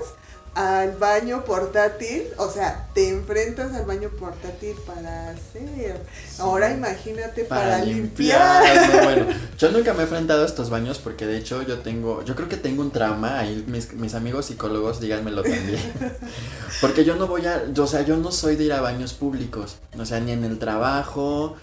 al 0.56 0.92
baño 0.98 1.44
portátil, 1.46 2.26
o 2.38 2.50
sea, 2.50 2.88
te 2.94 3.10
enfrentas 3.10 3.74
al 3.74 3.86
baño 3.86 4.10
portátil 4.10 4.76
para 4.86 5.32
hacer. 5.32 6.00
Ahora 6.38 6.72
imagínate 6.72 7.44
para, 7.46 7.84
limpiar. 7.84 8.64
bueno, 9.04 9.26
yo 9.58 9.72
nunca 9.72 9.94
me 9.94 10.02
he 10.02 10.04
enfrentado 10.04 10.44
a 10.44 10.46
estos 10.46 10.70
baños 10.70 11.00
porque 11.00 11.26
de 11.26 11.38
hecho 11.38 11.64
yo 11.64 11.80
tengo, 11.80 12.24
yo 12.24 12.36
creo 12.36 12.50
que 12.50 12.58
tengo 12.58 12.84
un 12.84 12.92
trauma, 12.92 13.40
ahí 13.40 13.64
mis, 13.68 13.94
mis 13.94 14.14
amigos 14.14 14.46
psicólogos 14.46 15.00
díganmelo 15.00 15.42
también. 15.42 15.82
porque 16.82 17.04
yo 17.04 17.16
no 17.16 17.28
voy 17.28 17.48
a, 17.48 17.64
o 17.76 17.88
sea, 17.88 18.04
yo 18.04 18.18
no 18.18 18.32
soy 18.32 18.56
de 18.56 18.66
ir 18.66 18.74
a 18.74 18.82
baños 18.82 19.14
públicos, 19.14 19.78
o 19.98 20.06
sea, 20.06 20.20
ni 20.20 20.34
en 20.34 20.44
el 20.44 20.60
trabajo, 20.60 21.56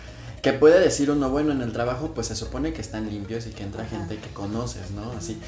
que 0.42 0.52
puede 0.54 0.80
decir 0.80 1.10
uno, 1.10 1.28
bueno, 1.30 1.52
en 1.52 1.60
el 1.60 1.72
trabajo 1.72 2.12
pues 2.14 2.28
se 2.28 2.36
supone 2.36 2.72
que 2.72 2.80
están 2.80 3.10
limpios 3.10 3.46
y 3.46 3.50
que 3.50 3.62
entra 3.62 3.84
gente 3.84 4.16
que 4.16 4.28
conoces, 4.30 4.90
¿no? 4.92 5.12
Así, 5.12 5.38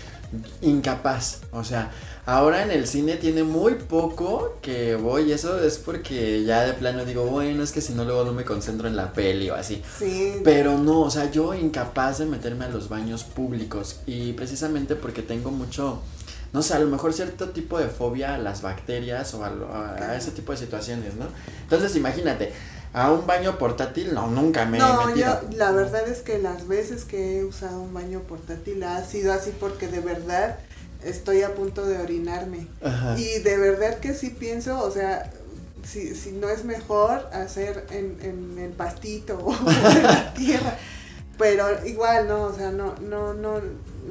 incapaz. 0.61 1.41
O 1.51 1.65
sea, 1.65 1.91
ahora 2.27 2.63
en 2.63 2.71
el 2.71 2.87
cine 2.87 3.17
tiene 3.17 3.43
muy 3.43 3.75
poco 3.75 4.59
que 4.61 4.95
voy, 4.95 5.33
eso 5.33 5.63
es 5.63 5.79
porque 5.79 6.45
ya 6.45 6.65
de 6.65 6.75
plano 6.75 7.05
digo, 7.05 7.25
bueno, 7.25 7.63
es 7.63 7.73
que 7.73 7.81
si 7.81 7.95
no 7.95 8.05
luego 8.05 8.25
no 8.25 8.33
me 8.33 8.45
concentro 8.45 8.87
en 8.87 8.97
la 8.97 9.13
peli 9.13 9.49
o 9.49 9.55
así. 9.55 9.83
Sí. 9.99 10.41
Pero 10.45 10.79
no, 10.79 11.01
o 11.01 11.11
sea, 11.11 11.31
yo 11.31 11.55
incapaz 11.55 12.19
de 12.19 12.27
meterme 12.27 12.67
a 12.67 12.69
los 12.69 12.89
baños 12.89 13.25
públicos 13.25 14.01
y 14.07 14.35
precisamente 14.35 14.95
porque 14.95 15.23
tengo 15.23 15.51
mucho 15.51 16.01
no 16.53 16.61
sé, 16.61 16.75
a 16.75 16.79
lo 16.79 16.87
mejor 16.87 17.15
cierto 17.15 17.49
tipo 17.49 17.79
de 17.79 17.89
fobia 17.89 18.35
a 18.35 18.39
las 18.39 18.61
bacterias 18.61 19.33
o 19.33 19.43
a, 19.43 19.95
a, 19.99 20.17
ese 20.17 20.33
tipo 20.33 20.53
de 20.53 20.59
situaciones, 20.59 21.15
¿no? 21.15 21.25
Entonces 21.63 21.97
imagínate, 21.97 22.53
a 22.93 23.11
un 23.11 23.27
baño 23.27 23.59
portátil, 23.59 24.15
no, 24.15 24.29
nunca 24.29 24.67
me 24.67 24.79
no, 24.79 25.03
he 25.03 25.07
metido. 25.07 25.41
Yo, 25.51 25.57
la 25.57 25.71
verdad 25.73 26.07
es 26.09 26.21
que 26.21 26.39
las 26.39 26.69
veces 26.69 27.05
que 27.05 27.39
he 27.39 27.45
usado 27.45 27.81
un 27.81 27.95
baño 27.95 28.21
portátil 28.21 28.83
ha 28.85 29.03
sido 29.05 29.33
así 29.33 29.53
porque 29.59 29.89
de 29.89 30.01
verdad 30.01 30.59
estoy 31.03 31.43
a 31.43 31.55
punto 31.55 31.87
de 31.87 31.99
orinarme. 31.99 32.67
Y 33.17 33.39
de 33.41 33.57
verdad 33.57 33.99
que 33.99 34.15
sí 34.15 34.31
pienso, 34.31 34.83
o 34.83 34.91
sea, 34.91 35.31
si, 35.85 36.15
si 36.15 36.33
no 36.33 36.49
es 36.49 36.65
mejor 36.65 37.29
hacer 37.33 37.87
en, 37.91 38.19
en 38.21 38.59
el 38.59 38.73
pastito 38.73 39.39
o 39.39 39.53
en 39.71 40.03
la 40.03 40.35
tierra. 40.37 40.77
Pero 41.39 41.87
igual, 41.87 42.29
no, 42.29 42.45
o 42.45 42.55
sea, 42.55 42.71
no, 42.71 42.95
no, 43.01 43.33
no, 43.35 43.61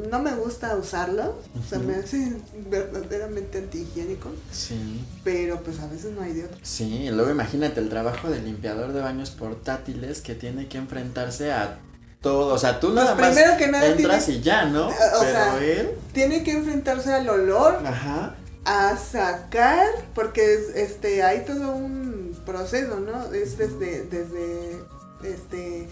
no 0.09 0.19
me 0.19 0.33
gusta 0.35 0.75
usarlo, 0.75 1.39
o 1.59 1.69
sea, 1.69 1.79
me 1.79 1.95
hace 1.95 2.33
verdaderamente 2.69 3.57
antihigiénico. 3.57 4.29
Sí. 4.51 5.05
Pero 5.23 5.61
pues 5.61 5.79
a 5.79 5.87
veces 5.87 6.11
no 6.13 6.21
hay 6.21 6.33
de 6.33 6.45
otro. 6.45 6.57
Sí, 6.61 7.09
luego 7.11 7.29
imagínate 7.29 7.79
el 7.79 7.89
trabajo 7.89 8.29
del 8.29 8.45
limpiador 8.45 8.93
de 8.93 9.01
baños 9.01 9.31
portátiles 9.31 10.21
que 10.21 10.35
tiene 10.35 10.67
que 10.67 10.77
enfrentarse 10.77 11.51
a 11.51 11.79
todo, 12.21 12.53
o 12.53 12.57
sea, 12.57 12.79
tú 12.79 12.93
nada 12.93 13.15
pues 13.17 13.35
más 13.35 13.57
que 13.57 13.67
nada 13.67 13.87
entras 13.87 14.29
y 14.29 14.41
ya, 14.41 14.65
¿no? 14.65 14.87
O 14.87 14.91
Pero 14.91 15.31
sea, 15.31 15.63
él 15.63 15.91
tiene 16.13 16.43
que 16.43 16.51
enfrentarse 16.51 17.11
al 17.13 17.27
olor, 17.27 17.79
Ajá. 17.83 18.35
a 18.63 18.95
sacar, 18.95 19.87
porque 20.13 20.59
este 20.75 21.23
hay 21.23 21.45
todo 21.45 21.71
un 21.71 22.37
proceso, 22.45 22.99
¿no? 22.99 23.33
Es 23.33 23.57
desde 23.57 24.03
desde 24.03 24.79
este 25.23 25.87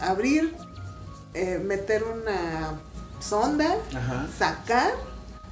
abrir 0.00 0.54
eh, 1.34 1.60
meter 1.64 2.02
una 2.02 2.80
sonda, 3.20 3.76
sacar, 4.36 4.92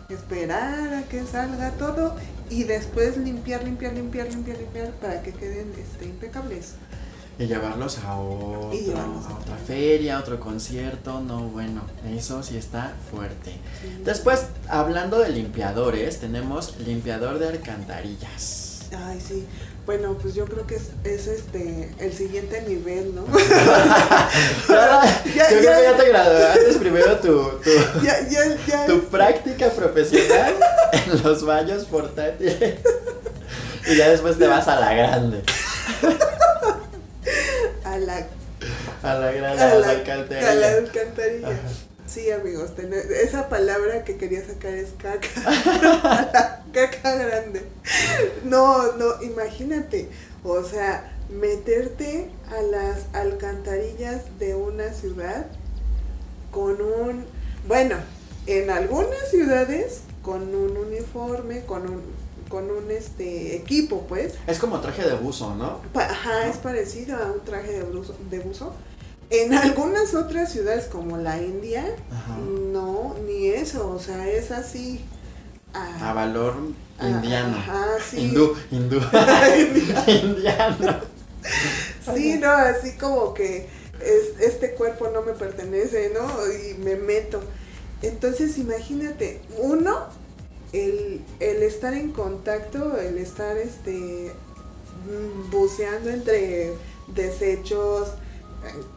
esperar 0.09 0.95
a 0.95 1.03
que 1.03 1.25
salga 1.25 1.71
todo 1.73 2.17
y 2.51 2.65
después 2.65 3.17
limpiar, 3.17 3.65
limpiar, 3.65 3.93
limpiar, 3.93 4.29
limpiar, 4.29 4.59
limpiar 4.59 4.91
para 4.93 5.23
que 5.23 5.33
queden 5.33 5.73
este, 5.79 6.07
impecables. 6.07 6.75
Y 7.39 7.47
llevarlos 7.47 7.99
a, 7.99 8.17
otro, 8.17 8.99
a 8.99 9.39
otra 9.39 9.57
feria, 9.65 10.17
a 10.17 10.21
otro 10.21 10.41
concierto, 10.41 11.21
no, 11.21 11.43
bueno, 11.43 11.83
eso 12.05 12.43
sí 12.43 12.57
está 12.57 12.95
fuerte. 13.13 13.53
Después, 14.05 14.47
hablando 14.69 15.21
de 15.21 15.29
limpiadores, 15.29 16.19
tenemos 16.19 16.81
limpiador 16.81 17.39
de 17.39 17.49
alcantarillas. 17.49 18.89
Ay, 18.93 19.21
sí. 19.21 19.47
Bueno, 19.89 20.19
pues 20.21 20.35
yo 20.35 20.45
creo 20.45 20.67
que 20.67 20.75
es, 20.75 20.91
es 21.03 21.27
este 21.29 21.89
el 21.99 22.13
siguiente 22.13 22.61
nivel, 22.61 23.15
¿no? 23.15 23.25
yo 23.33 23.39
creo 25.35 25.61
que 25.63 25.83
ya 25.83 25.97
te 25.97 26.09
graduaste 26.11 26.75
primero 26.79 27.17
tu, 27.17 27.53
tu, 27.63 27.71
tu 28.87 29.05
práctica 29.05 29.71
profesional 29.71 30.57
en 30.93 31.23
los 31.23 31.43
baños 31.43 31.87
portátiles 31.87 32.81
y 33.87 33.97
ya 33.97 34.11
después 34.11 34.37
te 34.37 34.47
vas 34.47 34.69
a 34.69 34.79
la 34.79 34.93
grande. 34.93 35.43
A 37.83 37.97
la 37.97 38.27
a 39.03 39.15
la 39.15 39.33
grande, 39.33 39.63
a, 39.63 39.75
la, 39.75 39.89
alcantarilla. 39.89 40.51
A 40.51 40.55
la 40.55 40.69
alcantarilla. 40.69 41.61
Sí, 42.07 42.31
amigos, 42.31 42.73
esa 43.23 43.49
palabra 43.49 44.05
que 44.05 44.19
quería 44.19 44.47
sacar 44.47 44.75
es 44.75 44.91
caca. 44.99 46.58
caca 46.73 47.15
grande. 47.15 47.65
No, 48.45 48.93
no, 48.93 49.23
imagínate. 49.23 50.09
O 50.45 50.63
sea, 50.63 51.13
meterte 51.29 52.31
a 52.51 52.63
las 52.63 53.07
alcantarillas 53.13 54.23
de 54.39 54.55
una 54.55 54.93
ciudad 54.93 55.47
con 56.51 56.81
un. 56.81 57.25
Bueno, 57.67 57.97
en 58.47 58.71
algunas 58.71 59.31
ciudades 59.31 60.01
con 60.23 60.55
un 60.55 60.77
uniforme, 60.77 61.65
con 61.65 61.83
un, 61.89 62.03
con 62.49 62.71
un 62.71 62.91
este 62.91 63.57
equipo, 63.57 64.07
pues. 64.09 64.35
Es 64.47 64.59
como 64.59 64.81
traje 64.81 65.03
de 65.03 65.15
buzo, 65.15 65.55
¿no? 65.55 65.81
ajá, 65.95 66.49
es 66.49 66.57
parecido 66.59 67.17
a 67.17 67.33
un 67.33 67.45
traje 67.45 67.73
de 67.73 67.83
buzo, 67.83 68.17
de 68.31 68.39
buzo 68.41 68.73
en 69.31 69.55
algunas 69.55 70.15
otras 70.15 70.53
ciudades 70.53 70.87
como 70.87 71.19
la 71.19 71.41
India, 71.43 71.85
no, 72.73 73.15
ni 73.27 73.49
eso, 73.49 73.91
o 73.91 73.99
sea, 73.99 74.29
es 74.29 74.51
así. 74.51 75.05
A 75.75 76.13
valor 76.13 76.55
indiano. 77.01 77.57
Ajá, 77.57 77.87
sí. 78.09 78.21
Hindú, 78.21 78.57
hindú. 78.71 79.01
indiano. 80.07 81.01
Sí, 82.15 82.39
no, 82.39 82.51
así 82.51 82.97
como 82.97 83.35
que 83.35 83.69
es, 84.01 84.41
este 84.41 84.73
cuerpo 84.75 85.09
no 85.09 85.23
me 85.23 85.33
pertenece, 85.33 86.11
¿no? 86.15 86.27
Y 86.53 86.75
me 86.79 86.97
meto. 86.97 87.41
Entonces, 88.03 88.59
imagínate, 88.59 89.41
uno, 89.59 90.07
el, 90.73 91.25
el 91.41 91.63
estar 91.63 91.95
en 91.95 92.13
contacto, 92.13 92.99
el 92.99 93.19
estar 93.19 93.57
este 93.57 94.33
mm, 95.07 95.51
buceando 95.51 96.11
entre 96.11 96.73
desechos, 97.09 98.09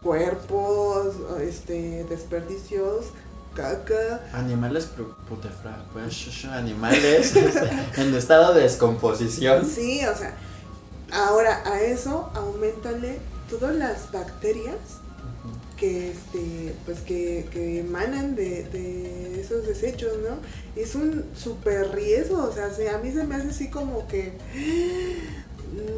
cuerpos, 0.01 1.15
este, 1.41 2.03
desperdicios, 2.05 3.07
caca. 3.53 4.21
Animales 4.33 4.89
pues, 4.95 6.45
animales 6.45 7.35
en 7.97 8.15
estado 8.15 8.53
de 8.53 8.61
descomposición. 8.61 9.65
Sí, 9.65 10.01
o 10.05 10.15
sea, 10.15 10.35
ahora 11.11 11.61
a 11.65 11.81
eso 11.81 12.31
aumentale 12.35 13.19
todas 13.49 13.75
las 13.75 14.11
bacterias 14.11 14.77
que 15.81 16.11
este 16.11 16.75
pues 16.85 16.99
que, 16.99 17.47
que 17.51 17.79
emanan 17.79 18.35
de, 18.35 18.65
de, 18.65 19.41
esos 19.41 19.65
desechos, 19.65 20.11
¿no? 20.19 20.37
Es 20.79 20.93
un 20.93 21.25
super 21.35 21.91
riesgo, 21.95 22.43
o 22.43 22.53
sea, 22.53 22.65
a 22.67 22.97
mí 22.99 23.11
se 23.11 23.23
me 23.23 23.33
hace 23.33 23.49
así 23.49 23.69
como 23.71 24.07
que 24.07 24.33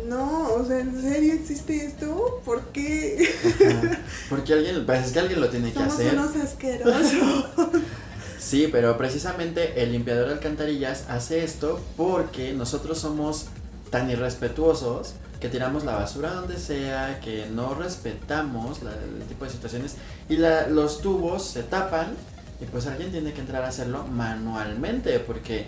no, 0.08 0.54
o 0.54 0.66
sea, 0.66 0.80
¿en 0.80 1.02
serio 1.02 1.34
existe 1.34 1.86
esto? 1.86 2.42
¿Por 2.46 2.62
qué? 2.68 3.28
Porque 4.30 4.54
alguien, 4.54 4.86
pues 4.86 5.08
es 5.08 5.12
que 5.12 5.20
alguien 5.20 5.42
lo 5.42 5.50
tiene 5.50 5.72
que 5.74 5.80
hacer. 5.80 6.12
Somos 6.12 6.32
unos 6.32 6.44
asquerosos. 6.44 7.46
sí, 8.40 8.70
pero 8.72 8.98
precisamente 8.98 9.82
el 9.82 9.92
limpiador 9.92 10.28
de 10.28 10.34
alcantarillas 10.34 11.06
hace 11.10 11.44
esto 11.44 11.80
porque 11.98 12.54
nosotros 12.54 13.00
somos 13.00 13.48
tan 13.90 14.10
irrespetuosos 14.12 15.16
que 15.40 15.50
tiramos 15.50 15.84
la 15.84 15.96
basura 15.96 16.34
donde 16.34 16.58
sea, 16.58 17.20
que 17.20 17.48
no 17.48 17.74
respetamos 17.74 18.80
el 18.82 19.26
tipo 19.28 19.46
de 19.46 19.52
situaciones 19.52 19.96
y 20.30 20.38
la, 20.38 20.68
los 20.68 21.02
tubos 21.02 21.46
se 21.46 21.64
tapan 21.64 22.14
y 22.62 22.66
pues 22.66 22.88
alguien 22.88 23.12
tiene 23.12 23.34
que 23.34 23.42
entrar 23.42 23.64
a 23.64 23.68
hacerlo 23.68 24.06
manualmente 24.06 25.20
porque 25.20 25.66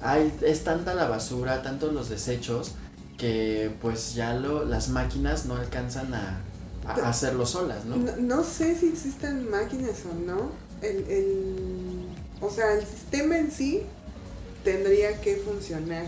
hay, 0.00 0.32
es 0.42 0.64
tanta 0.64 0.94
la 0.94 1.08
basura, 1.08 1.62
tantos 1.62 1.92
los 1.92 2.08
desechos 2.08 2.72
que 3.18 3.70
pues 3.82 4.14
ya 4.14 4.32
lo, 4.32 4.64
las 4.64 4.88
máquinas 4.88 5.44
no 5.44 5.56
alcanzan 5.56 6.14
a, 6.14 6.40
hacerlo 7.04 7.44
solas, 7.44 7.84
¿no? 7.84 7.96
¿no? 7.96 8.44
sé 8.44 8.74
si 8.74 8.88
existen 8.88 9.50
máquinas 9.50 9.96
o 10.10 10.14
no. 10.14 10.50
El, 10.80 11.04
el, 11.10 12.06
o 12.40 12.48
sea, 12.50 12.72
el 12.72 12.86
sistema 12.86 13.36
en 13.36 13.50
sí 13.50 13.82
tendría 14.64 15.20
que 15.20 15.36
funcionar, 15.36 16.06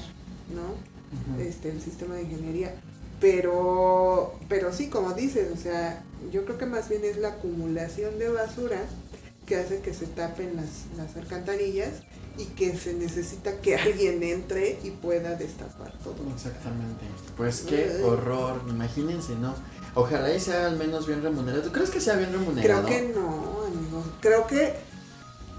¿no? 0.55 1.43
Este, 1.43 1.71
el 1.71 1.83
sistema 1.83 2.15
de 2.15 2.23
ingeniería. 2.23 2.75
Pero, 3.21 4.39
pero 4.49 4.73
sí, 4.73 4.89
como 4.89 5.13
dices, 5.13 5.51
o 5.53 5.57
sea, 5.61 6.03
yo 6.33 6.47
creo 6.47 6.57
que 6.57 6.67
más 6.67 6.89
bien 6.89 7.05
es 7.05 7.19
la 7.19 7.29
acumulación 7.29 8.19
de 8.19 8.31
basura 8.31 8.81
que 9.45 9.57
hace 9.57 9.81
que 9.81 9.93
se 9.93 10.07
tapen 10.07 10.57
las, 10.57 10.87
las 10.97 11.15
alcantarillas 11.17 11.91
y 12.39 12.45
que 12.47 12.77
se 12.77 12.95
necesita 12.95 13.61
que 13.61 13.77
alguien 13.77 14.23
entre 14.23 14.79
y 14.83 14.91
pueda 14.91 15.35
destapar 15.35 15.93
todo. 16.05 16.17
Exactamente. 16.35 17.05
Pues 17.37 17.63
qué 17.63 18.03
horror, 18.05 18.63
imagínense, 18.69 19.35
¿no? 19.35 19.55
Ojalá 19.95 20.33
y 20.33 20.41
sea 20.41 20.67
al 20.67 20.77
menos 20.77 21.07
bien 21.07 21.23
remunerado. 21.23 21.63
¿Tú 21.63 21.73
crees 21.73 21.91
que 21.91 22.01
sea 22.01 22.17
bien 22.17 22.33
remunerado? 22.33 22.87
Creo 22.87 23.01
que 23.01 23.13
no, 23.13 23.65
amigo. 23.67 24.05
Creo 24.21 24.47
que 24.47 24.75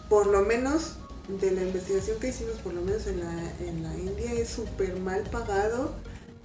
por 0.09 0.27
lo 0.27 0.41
menos 0.41 0.93
de 1.27 1.51
la 1.51 1.61
investigación 1.61 2.19
que 2.19 2.29
hicimos, 2.29 2.55
por 2.63 2.73
lo 2.73 2.81
menos 2.81 3.07
en 3.07 3.19
la, 3.19 3.51
en 3.59 3.83
la 3.83 3.95
India, 3.97 4.33
es 4.33 4.49
súper 4.49 4.99
mal 4.99 5.23
pagado. 5.23 5.93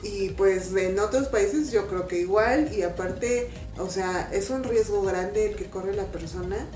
Y 0.03 0.31
pues 0.31 0.75
en 0.75 0.99
otros 0.99 1.29
países 1.29 1.73
yo 1.73 1.89
creo 1.89 2.07
que 2.07 2.21
igual. 2.21 2.73
Y 2.73 2.83
aparte, 2.83 3.51
o 3.79 3.89
sea, 3.89 4.29
es 4.33 4.51
un 4.51 4.65
riesgo 4.65 5.03
grande 5.03 5.51
el 5.51 5.57
que 5.57 5.71
corre 5.71 5.95
la 5.95 6.05
persona 6.07 6.67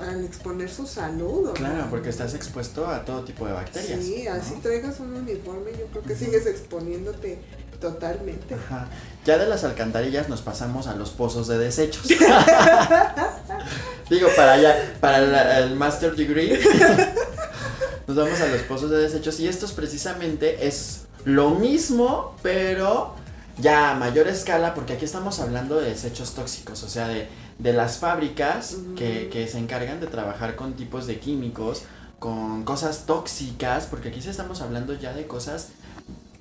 al 0.00 0.24
exponer 0.24 0.70
su 0.70 0.86
salud. 0.86 1.50
Claro, 1.54 1.86
porque 1.90 2.08
estás 2.08 2.34
expuesto 2.34 2.86
a 2.86 3.04
todo 3.04 3.24
tipo 3.24 3.46
de 3.46 3.52
bacterias. 3.52 4.02
Sí, 4.02 4.26
así 4.26 4.54
traigas 4.62 5.00
un 5.00 5.14
uniforme, 5.14 5.72
yo 5.78 5.86
creo 5.86 6.02
que 6.02 6.16
sigues 6.16 6.46
exponiéndote 6.46 7.40
totalmente. 7.80 8.54
Ajá. 8.54 8.88
Ya 9.24 9.38
de 9.38 9.46
las 9.46 9.64
alcantarillas 9.64 10.28
nos 10.28 10.42
pasamos 10.42 10.86
a 10.86 10.94
los 10.94 11.10
pozos 11.10 11.48
de 11.48 11.58
desechos. 11.58 12.06
Digo, 14.10 14.28
para 14.36 14.52
allá, 14.52 14.96
para 15.00 15.58
el 15.58 15.76
master 15.76 16.14
degree, 16.14 16.58
nos 18.06 18.16
vamos 18.16 18.40
a 18.40 18.46
los 18.46 18.62
pozos 18.62 18.90
de 18.90 18.98
desechos 18.98 19.40
y 19.40 19.48
estos 19.48 19.72
precisamente 19.72 20.66
es 20.66 21.02
lo 21.24 21.50
mismo, 21.50 22.36
pero 22.42 23.14
ya 23.58 23.92
a 23.92 23.94
mayor 23.94 24.28
escala, 24.28 24.74
porque 24.74 24.94
aquí 24.94 25.04
estamos 25.04 25.40
hablando 25.40 25.80
de 25.80 25.90
desechos 25.90 26.34
tóxicos, 26.34 26.82
o 26.82 26.88
sea, 26.88 27.08
de, 27.08 27.28
de 27.58 27.72
las 27.72 27.98
fábricas 27.98 28.76
que, 28.96 29.28
que, 29.32 29.46
se 29.48 29.58
encargan 29.58 30.00
de 30.00 30.06
trabajar 30.06 30.56
con 30.56 30.74
tipos 30.74 31.06
de 31.06 31.18
químicos, 31.18 31.82
con 32.18 32.64
cosas 32.64 33.06
tóxicas, 33.06 33.86
porque 33.86 34.08
aquí 34.08 34.20
sí 34.20 34.28
estamos 34.28 34.60
hablando 34.60 34.94
ya 34.94 35.12
de 35.12 35.26
cosas 35.26 35.68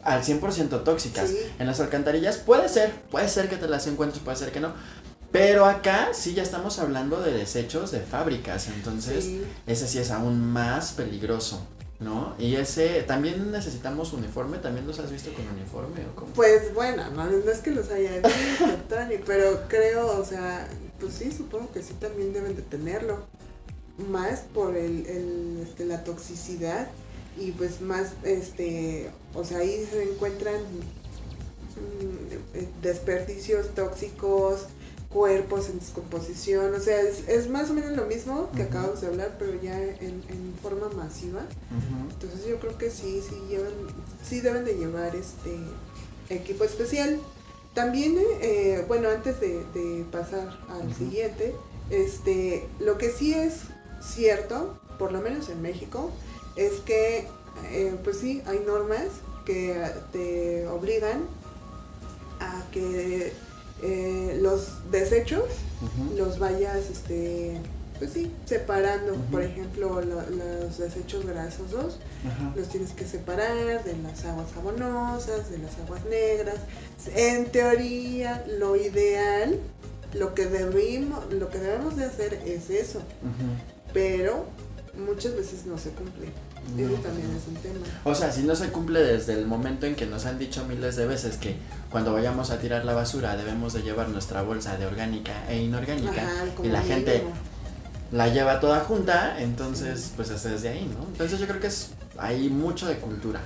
al 0.03 0.23
100% 0.23 0.83
tóxicas. 0.83 1.31
En 1.59 1.67
las 1.67 1.79
alcantarillas 1.79 2.37
puede 2.37 2.69
ser, 2.69 2.91
puede 3.11 3.27
ser 3.29 3.49
que 3.49 3.57
te 3.57 3.67
las 3.67 3.87
encuentres, 3.87 4.21
puede 4.23 4.37
ser 4.37 4.51
que 4.51 4.59
no. 4.59 4.73
Pero 5.31 5.65
acá 5.65 6.09
sí 6.13 6.35
ya 6.35 6.43
estamos 6.43 6.77
hablando 6.77 7.19
de 7.19 7.33
desechos 7.33 7.91
de 7.91 7.99
fábricas, 7.99 8.67
entonces 8.67 9.29
ese 9.65 9.87
sí 9.87 9.97
es 9.97 10.11
aún 10.11 10.39
más 10.45 10.91
peligroso. 10.91 11.65
¿no? 11.99 12.35
Y 12.37 12.55
ese, 12.55 13.03
también 13.03 13.51
necesitamos 13.51 14.11
uniforme, 14.11 14.57
¿también 14.57 14.85
los 14.85 14.99
has 14.99 15.09
visto 15.09 15.31
con 15.33 15.47
uniforme 15.47 16.05
o 16.05 16.15
cómo? 16.15 16.33
Pues 16.33 16.73
bueno, 16.73 17.09
no, 17.11 17.29
es 17.29 17.59
que 17.59 17.71
los 17.71 17.89
haya 17.89 18.11
visto, 18.17 18.65
pero 19.25 19.61
creo, 19.69 20.19
o 20.19 20.25
sea, 20.25 20.67
pues 21.03 21.15
sí, 21.15 21.31
supongo 21.31 21.69
que 21.73 21.83
sí 21.83 21.93
también 21.99 22.31
deben 22.31 22.55
de 22.55 22.61
tenerlo. 22.61 23.25
Más 24.09 24.39
por 24.53 24.75
el, 24.77 25.05
el 25.05 25.59
este, 25.61 25.85
la 25.85 26.03
toxicidad 26.03 26.87
y 27.37 27.51
pues 27.51 27.81
más, 27.81 28.13
este, 28.23 29.09
o 29.33 29.43
sea, 29.43 29.59
ahí 29.59 29.85
se 29.91 30.03
encuentran 30.03 30.55
mm, 31.75 32.81
desperdicios 32.81 33.75
tóxicos, 33.75 34.67
cuerpos 35.09 35.69
en 35.69 35.79
descomposición, 35.79 36.73
o 36.73 36.79
sea, 36.79 37.01
es, 37.01 37.49
más 37.49 37.69
o 37.69 37.73
menos 37.73 37.95
lo 37.97 38.05
mismo 38.05 38.49
que 38.55 38.63
acabamos 38.63 39.01
de 39.01 39.07
hablar, 39.07 39.35
pero 39.37 39.61
ya 39.61 39.77
en, 39.79 40.23
forma 40.61 40.87
masiva. 40.89 41.45
Entonces 42.09 42.47
yo 42.47 42.57
creo 42.59 42.77
que 42.77 42.89
sí, 42.89 43.21
sí 43.27 43.35
llevan, 43.49 43.73
sí 44.27 44.39
deben 44.39 44.63
de 44.63 44.75
llevar 44.75 45.15
este 45.15 45.53
equipo 46.29 46.63
especial. 46.63 47.19
También, 47.73 48.15
eh, 48.41 48.85
bueno, 48.87 49.09
antes 49.09 49.39
de, 49.39 50.05
pasar 50.11 50.59
al 50.69 50.93
siguiente, 50.93 51.55
este, 51.89 52.67
lo 52.79 52.97
que 52.97 53.09
sí 53.09 53.33
es 53.33 53.61
cierto, 54.01 54.77
por 54.99 55.11
lo 55.11 55.21
menos 55.21 55.49
en 55.49 55.61
México, 55.61 56.11
es 56.55 56.73
que, 56.81 57.27
eh, 57.71 57.95
pues 58.03 58.17
sí, 58.17 58.43
hay 58.45 58.59
normas 58.59 59.07
que 59.45 59.83
te 60.11 60.67
obligan 60.67 61.23
a 62.39 62.63
que 62.71 63.33
eh, 63.81 64.37
los 64.41 64.89
desechos 64.91 65.45
los 66.15 66.39
vayas, 66.39 66.89
este, 66.89 67.59
pues 68.03 68.15
sí, 68.15 68.29
separando. 68.43 69.13
Por 69.31 69.43
ejemplo, 69.43 70.01
los 70.01 70.77
desechos 70.77 71.25
grasosos 71.25 71.99
los 72.53 72.67
tienes 72.67 72.91
que 72.91 73.05
separar 73.05 73.81
de 73.85 73.95
las 74.03 74.25
aguas 74.25 74.51
jabonosas, 74.53 75.49
de 75.49 75.59
las 75.59 75.71
aguas 75.79 76.03
negras. 76.09 76.57
En 77.15 77.45
teoría, 77.45 78.43
lo 78.59 78.75
ideal, 78.75 79.57
lo 80.15 80.33
que 80.33 80.47
debimos, 80.47 81.31
lo 81.31 81.49
que 81.49 81.59
debemos 81.59 81.95
de 81.95 82.03
hacer 82.03 82.41
es 82.45 82.69
eso. 82.69 83.01
Pero 83.93 84.47
muchas 84.97 85.37
veces 85.37 85.65
no 85.65 85.77
se 85.77 85.91
cumple. 85.91 86.27
Eso 86.77 86.95
también 86.95 87.29
es 87.31 87.47
un 87.47 87.55
tema. 87.55 87.85
O 88.03 88.15
sea, 88.15 88.33
si 88.33 88.43
no 88.43 88.55
se 88.55 88.67
cumple 88.69 88.99
desde 88.99 89.33
el 89.33 89.45
momento 89.45 89.85
en 89.85 89.95
que 89.95 90.05
nos 90.05 90.25
han 90.25 90.39
dicho 90.39 90.65
miles 90.65 90.97
de 90.97 91.05
veces 91.05 91.37
que 91.37 91.55
cuando 91.89 92.11
vayamos 92.11 92.51
a 92.51 92.59
tirar 92.59 92.83
la 92.83 92.93
basura 92.93 93.37
debemos 93.37 93.73
de 93.73 93.81
llevar 93.81 94.09
nuestra 94.09 94.41
bolsa 94.41 94.77
de 94.77 94.85
orgánica 94.85 95.49
e 95.49 95.61
inorgánica 95.61 96.23
y 96.63 96.67
la 96.67 96.81
gente 96.81 97.23
la 98.13 98.27
lleva 98.27 98.59
toda 98.59 98.81
junta, 98.81 99.41
entonces 99.41 100.11
pues 100.15 100.29
es 100.29 100.43
desde 100.43 100.69
ahí, 100.69 100.89
¿no? 100.97 101.05
Entonces 101.07 101.39
yo 101.39 101.47
creo 101.47 101.59
que 101.59 101.67
es 101.67 101.89
hay 102.17 102.47
mucho 102.49 102.87
de 102.87 102.97
cultura, 102.97 103.41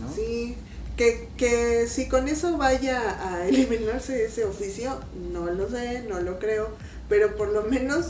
¿no? 0.00 0.12
Sí, 0.12 0.56
que, 0.96 1.28
que 1.36 1.86
si 1.86 2.08
con 2.08 2.26
eso 2.26 2.56
vaya 2.58 3.00
a 3.24 3.46
eliminarse 3.48 4.24
ese 4.24 4.44
oficio, 4.44 4.98
no 5.32 5.46
lo 5.46 5.70
sé, 5.70 6.02
no 6.08 6.20
lo 6.20 6.40
creo, 6.40 6.70
pero 7.08 7.36
por 7.36 7.50
lo 7.50 7.62
menos 7.62 8.08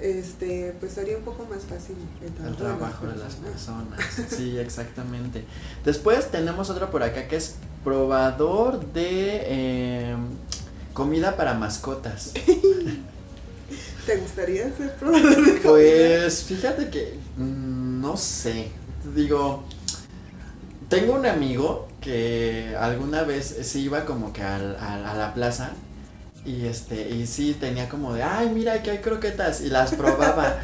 este, 0.00 0.74
pues 0.78 0.96
haría 0.98 1.16
un 1.16 1.24
poco 1.24 1.44
más 1.46 1.62
fácil 1.62 1.96
el 2.24 2.56
trabajo, 2.56 3.06
de 3.06 3.16
las 3.16 3.34
personas. 3.34 4.00
sí, 4.28 4.58
exactamente. 4.58 5.44
Después 5.84 6.30
tenemos 6.30 6.70
otro 6.70 6.88
por 6.90 7.02
acá 7.02 7.26
que 7.26 7.36
es 7.36 7.56
probador 7.82 8.92
de 8.92 10.10
em, 10.10 10.20
comida 10.92 11.36
para 11.36 11.54
mascotas. 11.54 12.32
¿Te 14.06 14.16
gustaría 14.16 14.64
ser 14.76 14.94
probador 14.96 15.44
de 15.44 15.52
Pues 15.62 16.42
fíjate 16.44 16.88
que 16.90 17.18
mm, 17.36 18.00
no 18.00 18.16
sé. 18.16 18.68
Digo, 19.14 19.64
tengo 20.88 21.14
un 21.14 21.26
amigo 21.26 21.88
que 22.00 22.76
alguna 22.78 23.22
vez 23.22 23.56
se 23.62 23.78
iba 23.78 24.04
como 24.04 24.32
que 24.32 24.42
a 24.42 24.58
la 24.58 25.32
plaza 25.34 25.72
y 26.44 26.66
este, 26.66 27.08
y 27.08 27.26
sí 27.28 27.56
tenía 27.58 27.88
como 27.88 28.14
de, 28.14 28.24
ay, 28.24 28.48
mira 28.48 28.82
que 28.82 28.90
hay 28.90 28.98
croquetas, 28.98 29.60
y 29.60 29.68
las 29.68 29.94
probaba. 29.94 30.58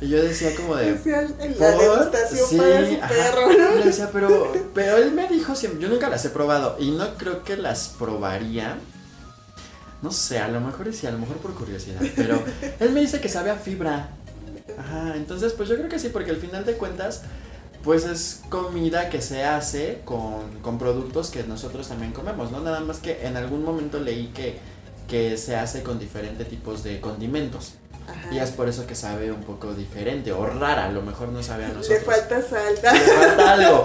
y 0.00 0.08
yo 0.08 0.22
decía 0.22 0.54
como 0.54 0.76
de. 0.76 0.96
la 1.58 1.70
degustación 1.72 2.48
sí, 2.48 2.56
para 2.56 2.86
su 2.86 3.00
perro. 3.00 3.80
Y 3.80 3.82
decía, 3.82 4.10
pero, 4.12 4.52
pero 4.72 4.96
él 4.96 5.10
me 5.10 5.26
dijo 5.26 5.56
siempre, 5.56 5.80
yo 5.80 5.88
nunca 5.88 6.08
las 6.08 6.24
he 6.24 6.30
probado, 6.30 6.76
y 6.78 6.92
no 6.92 7.14
creo 7.16 7.42
que 7.42 7.56
las 7.56 7.88
probaría. 7.98 8.78
No 10.04 10.12
sé, 10.12 10.38
a 10.38 10.48
lo 10.48 10.60
mejor 10.60 10.92
sí, 10.92 11.06
a 11.06 11.10
lo 11.10 11.18
mejor 11.18 11.38
por 11.38 11.54
curiosidad. 11.54 12.00
Pero 12.14 12.40
él 12.78 12.90
me 12.90 13.00
dice 13.00 13.20
que 13.20 13.28
sabe 13.28 13.50
a 13.50 13.56
fibra. 13.56 14.10
Ajá, 14.78 15.14
entonces 15.16 15.52
pues 15.54 15.68
yo 15.68 15.76
creo 15.76 15.88
que 15.88 15.98
sí, 15.98 16.10
porque 16.10 16.30
al 16.30 16.36
final 16.36 16.64
de 16.64 16.74
cuentas, 16.74 17.22
pues 17.82 18.04
es 18.04 18.42
comida 18.50 19.08
que 19.08 19.20
se 19.20 19.44
hace 19.44 20.02
con, 20.04 20.60
con 20.62 20.78
productos 20.78 21.30
que 21.30 21.42
nosotros 21.44 21.88
también 21.88 22.12
comemos, 22.12 22.52
¿no? 22.52 22.60
Nada 22.60 22.80
más 22.80 22.98
que 22.98 23.26
en 23.26 23.36
algún 23.36 23.64
momento 23.64 23.98
leí 23.98 24.28
que 24.28 24.58
que 25.08 25.36
se 25.36 25.56
hace 25.56 25.82
con 25.82 25.98
diferentes 25.98 26.48
tipos 26.48 26.82
de 26.82 27.00
condimentos. 27.00 27.74
Y 28.30 28.38
es 28.38 28.50
por 28.50 28.68
eso 28.68 28.86
que 28.86 28.94
sabe 28.94 29.32
un 29.32 29.42
poco 29.42 29.72
diferente 29.72 30.30
o 30.30 30.44
rara, 30.44 30.86
a 30.86 30.90
lo 30.90 31.00
mejor 31.00 31.30
no 31.30 31.42
sabe 31.42 31.64
a 31.64 31.68
nosotros. 31.68 31.88
Le 31.88 32.00
falta 32.00 32.42
sal. 32.42 32.74
Le 32.74 33.00
falta 33.00 33.52
algo. 33.52 33.82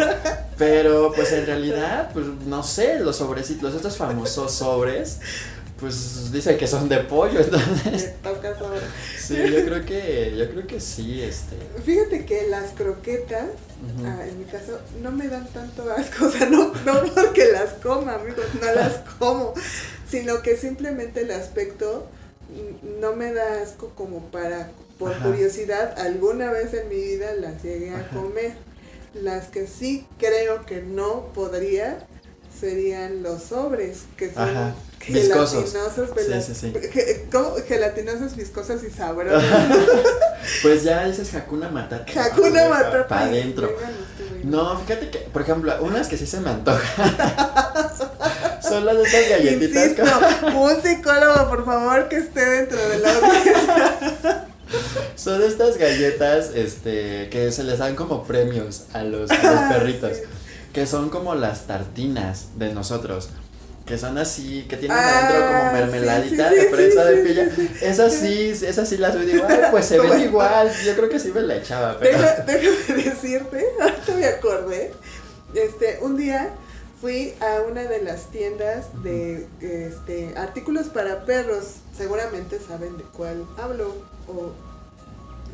Pero 0.57 1.13
pues 1.15 1.31
en 1.31 1.45
realidad, 1.45 2.09
pues 2.11 2.25
no 2.45 2.61
sé, 2.61 2.99
los 2.99 3.15
sobrecitos, 3.15 3.73
estos 3.73 3.95
famosos 3.95 4.51
sobres, 4.51 5.19
pues 5.79 6.31
dice 6.31 6.57
que 6.57 6.67
son 6.67 6.89
de 6.89 6.97
pollo, 6.97 7.39
entonces. 7.41 8.13
Sí, 9.17 9.35
yo 9.35 9.65
creo 9.65 9.85
que, 9.85 10.35
yo 10.37 10.49
creo 10.49 10.67
que 10.67 10.79
sí, 10.79 11.21
este. 11.21 11.55
Fíjate 11.83 12.25
que 12.25 12.47
las 12.47 12.71
croquetas, 12.71 13.47
ah, 14.03 14.25
en 14.27 14.39
mi 14.39 14.45
caso, 14.45 14.79
no 15.01 15.11
me 15.11 15.27
dan 15.27 15.47
tanto 15.47 15.89
asco, 15.91 16.25
o 16.27 16.31
sea, 16.31 16.49
no, 16.49 16.73
no 16.85 17.13
porque 17.15 17.51
las 17.51 17.73
coma, 17.73 18.15
amigos, 18.15 18.45
no 18.61 18.73
las 18.73 18.93
como 19.19 19.53
sino 20.09 20.41
que 20.41 20.57
simplemente 20.57 21.21
el 21.21 21.31
aspecto 21.31 22.07
no 22.99 23.15
me 23.15 23.31
da 23.31 23.61
asco 23.61 23.89
como 23.95 24.31
para, 24.31 24.71
por 24.97 25.15
curiosidad, 25.19 25.99
alguna 25.99 26.51
vez 26.51 26.73
en 26.73 26.89
mi 26.89 26.95
vida 26.95 27.33
las 27.33 27.61
llegué 27.63 27.93
a 27.93 28.09
comer. 28.09 28.53
Las 29.13 29.47
que 29.47 29.67
sí 29.67 30.05
creo 30.17 30.65
que 30.65 30.81
no 30.81 31.31
podría 31.33 32.07
serían 32.59 33.23
los 33.23 33.43
sobres, 33.43 33.99
que 34.17 34.33
son 34.33 34.73
gelatinosos, 34.99 35.69
sí, 35.69 36.53
sí, 36.53 36.55
sí. 36.55 36.73
gelatinosos, 37.67 38.35
viscosos 38.35 38.83
y 38.83 38.89
sabrosos. 38.89 39.43
pues 40.61 40.83
ya 40.83 41.05
dices 41.05 41.33
Hakuna 41.35 41.69
Matata. 41.69 42.25
Hakuna 42.25 42.69
Matata. 42.69 43.07
Para 43.07 43.21
adentro. 43.25 43.75
No, 44.43 44.77
fíjate 44.79 45.09
que, 45.09 45.19
por 45.19 45.41
ejemplo, 45.41 45.73
unas 45.81 46.07
que 46.07 46.17
sí 46.17 46.25
se 46.27 46.39
me 46.39 46.49
antojan. 46.49 47.17
Son 48.61 48.85
las 48.85 48.97
de 48.97 49.03
estas 49.03 49.29
galletitas. 49.29 49.83
Insisto, 49.83 50.03
un 50.57 50.81
psicólogo, 50.81 51.49
por 51.49 51.65
favor, 51.65 52.07
que 52.09 52.17
esté 52.17 52.45
dentro 52.45 52.77
de 52.89 52.99
la 52.99 53.13
audiencia. 53.15 54.45
Son 55.15 55.41
estas 55.41 55.77
galletas 55.77 56.51
este, 56.53 57.29
que 57.31 57.51
se 57.51 57.63
les 57.63 57.79
dan 57.79 57.95
como 57.95 58.23
premios 58.23 58.83
a 58.93 59.03
los, 59.03 59.31
a 59.31 59.35
los 59.35 59.43
Ah, 59.45 59.69
perritos. 59.73 60.17
sí. 60.17 60.23
Que 60.73 60.85
son 60.85 61.09
como 61.09 61.35
las 61.35 61.67
tartinas 61.67 62.49
de 62.57 62.73
nosotros. 62.73 63.29
Que 63.85 63.97
son 63.97 64.19
así, 64.19 64.65
que 64.69 64.77
tienen 64.77 64.95
Ah, 64.95 65.27
adentro 65.27 65.47
como 65.47 65.71
mermeladita 65.73 66.49
sí, 66.49 66.55
de 66.55 66.61
sí, 66.61 66.67
fresa 66.69 67.07
sí, 67.07 67.15
de 67.15 67.23
pilla. 67.23 67.49
Esas 67.81 68.13
sí, 68.13 68.49
esas 68.65 68.87
sí 68.87 68.97
las 68.97 69.15
veo 69.15 69.43
ay, 69.47 69.61
pues 69.71 69.85
se 69.85 69.99
ven 69.99 70.21
igual. 70.25 70.71
Yo 70.85 70.95
creo 70.95 71.09
que 71.09 71.19
sí 71.19 71.31
me 71.33 71.41
la 71.41 71.55
echaba, 71.55 71.97
pero. 71.99 72.17
Deja- 72.19 72.43
déjame 72.45 73.03
decirte, 73.03 73.65
ahorita 73.81 74.15
me 74.15 74.25
acordé. 74.27 74.93
Este, 75.55 75.97
un 76.03 76.17
día 76.17 76.51
fui 77.01 77.33
a 77.39 77.61
una 77.67 77.81
de 77.81 78.03
las 78.03 78.29
tiendas 78.29 78.85
de 79.01 79.47
este, 79.61 80.33
artículos 80.37 80.87
para 80.89 81.25
perros. 81.25 81.77
Seguramente 81.97 82.59
saben 82.59 82.95
de 82.95 83.03
cuál 83.05 83.43
hablo. 83.57 83.95
O 84.27 84.51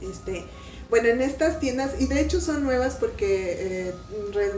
este. 0.01 0.43
Bueno, 0.89 1.09
en 1.09 1.21
estas 1.21 1.59
tiendas, 1.59 1.91
y 1.99 2.07
de 2.07 2.21
hecho 2.21 2.39
son 2.39 2.63
nuevas 2.63 2.95
porque 2.95 3.87
eh, 3.87 3.93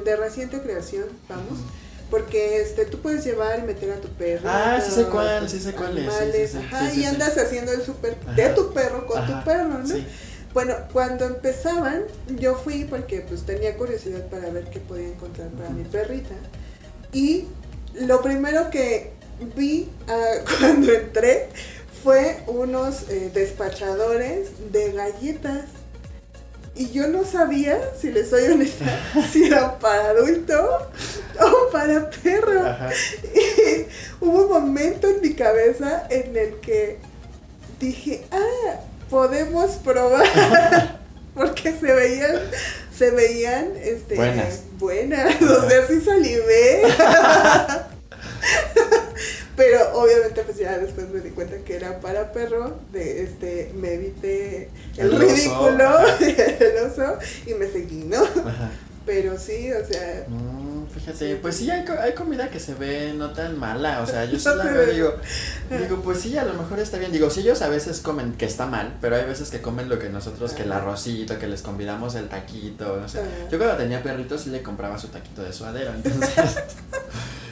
de 0.04 0.16
reciente 0.16 0.62
creación, 0.62 1.06
vamos. 1.30 1.60
Porque 2.10 2.62
este, 2.62 2.86
tú 2.86 3.00
puedes 3.00 3.26
llevar 3.26 3.60
y 3.60 3.64
meter 3.64 3.92
a 3.92 3.96
tu 4.00 4.08
perro. 4.10 4.48
Ah, 4.50 4.80
sí 4.84 4.92
sé 4.92 5.04
cuál, 5.06 5.50
sí 5.50 5.60
sé 5.60 5.74
cuál 5.74 5.98
es, 5.98 6.06
sí, 6.06 6.10
sí, 6.10 6.24
animales, 6.24 6.52
sí, 6.52 6.58
ajá, 6.58 6.94
y 6.94 7.06
andas 7.06 7.38
haciendo 7.38 7.72
el 7.74 7.82
súper 7.82 8.18
de 8.36 8.50
tu 8.50 8.72
perro 8.74 9.06
con 9.06 9.18
Ajá, 9.18 9.40
tu 9.40 9.46
perro, 9.50 9.80
¿no? 9.80 9.88
sí. 9.88 10.06
Bueno, 10.54 10.74
cuando 10.92 11.26
empezaban, 11.26 12.04
yo 12.40 12.56
fui 12.56 12.86
porque 12.86 13.22
pues 13.22 13.46
tenía 13.46 13.76
curiosidad 13.76 14.26
para 14.28 14.50
ver 14.50 14.70
qué 14.70 14.80
podía 14.80 15.08
encontrar 15.08 15.50
para 15.50 15.70
mi 15.70 15.84
perrita. 15.84 16.34
Y 17.12 17.46
lo 17.94 18.22
primero 18.22 18.70
que 18.70 19.12
vi 19.56 19.90
ah, 20.08 20.36
cuando 20.60 20.92
entré 20.94 21.50
fue 22.04 22.42
unos 22.48 23.10
eh, 23.10 23.32
despachadores 23.34 24.72
de 24.72 24.94
galletas. 24.94 25.66
Y 26.78 26.92
yo 26.92 27.08
no 27.08 27.26
sabía, 27.26 27.80
si 28.00 28.12
les 28.12 28.30
soy 28.30 28.44
honesta, 28.46 28.86
si 29.32 29.46
eran 29.46 29.80
para 29.80 30.10
adulto 30.10 30.90
o 31.40 31.72
para 31.72 32.10
perro. 32.10 32.66
Ajá. 32.66 32.90
Y 33.34 33.86
hubo 34.24 34.44
un 34.44 34.50
momento 34.50 35.08
en 35.08 35.22
mi 35.22 35.34
cabeza 35.34 36.06
en 36.10 36.36
el 36.38 36.56
que 36.60 37.00
dije, 37.80 38.26
ah, 38.32 38.80
podemos 39.10 39.72
probar. 39.78 40.26
Porque 41.34 41.72
se 41.72 41.94
veían, 41.94 42.36
se 42.98 43.12
veían, 43.12 43.74
este, 43.80 44.16
Buenas. 44.16 44.62
buenas, 44.80 45.40
o 45.40 45.70
sea, 45.70 45.86
sí 45.88 46.02
salivé. 46.02 46.82
Pero 49.58 50.00
obviamente 50.00 50.44
pues 50.44 50.58
ya 50.58 50.78
después 50.78 51.10
me 51.10 51.20
di 51.20 51.32
cuenta 51.32 51.58
que 51.58 51.76
era 51.76 52.00
para 52.00 52.32
perro, 52.32 52.80
de 52.94 53.24
este, 53.24 53.72
me 53.76 53.96
evité 53.96 54.70
el, 54.96 55.08
El 55.08 55.14
oso, 55.16 55.26
ridículo, 55.26 55.84
ajá. 55.84 56.18
el 56.22 56.86
oso, 56.90 57.18
y 57.46 57.54
me 57.56 57.68
seguí, 57.68 58.04
¿no? 58.06 58.24
Ajá. 58.24 58.70
Pero 59.06 59.38
sí, 59.40 59.72
o 59.72 59.86
sea, 59.86 60.26
No, 60.28 60.86
fíjate, 60.94 61.18
Sí. 61.34 61.40
pues 61.42 61.56
sí 61.56 61.72
hay, 61.72 61.86
hay 62.02 62.14
comida 62.14 62.50
que 62.50 62.60
se 62.60 62.74
ve 62.76 63.14
no 63.16 63.32
tan 63.32 63.58
mala, 63.58 64.02
o 64.02 64.06
sea, 64.06 64.26
yo 64.26 64.38
sí 64.38 64.48
la 64.56 64.66
veo 64.66 64.86
digo, 64.94 65.14
digo, 65.72 66.02
pues 66.04 66.20
sí, 66.20 66.38
a 66.38 66.44
lo 66.44 66.54
mejor 66.54 66.80
está 66.80 66.98
bien, 66.98 67.12
digo, 67.14 67.30
si 67.30 67.40
ellos 67.40 67.62
a 67.62 67.70
veces 67.70 68.02
comen 68.02 68.34
que 68.34 68.46
está 68.46 68.66
mal, 68.66 68.98
pero 69.02 69.16
hay 69.16 69.24
veces 69.26 69.50
que 69.50 69.62
comen 69.62 69.88
lo 69.90 69.98
que 69.98 70.10
nosotros, 70.10 70.52
que 70.52 70.64
el 70.64 70.72
arrocito, 70.74 71.40
que 71.40 71.48
les 71.48 71.62
convidamos 71.62 72.16
el 72.16 72.28
taquito, 72.28 72.98
no 72.98 73.08
sé, 73.08 73.22
Ajá. 73.22 73.30
yo 73.50 73.58
cuando 73.58 73.78
tenía 73.78 74.04
perritos 74.04 74.42
sí 74.42 74.50
le 74.50 74.62
compraba 74.62 75.00
su 75.00 75.08
taquito 75.08 75.42
de 75.42 75.54
suadero, 75.54 75.94
entonces, 75.96 76.58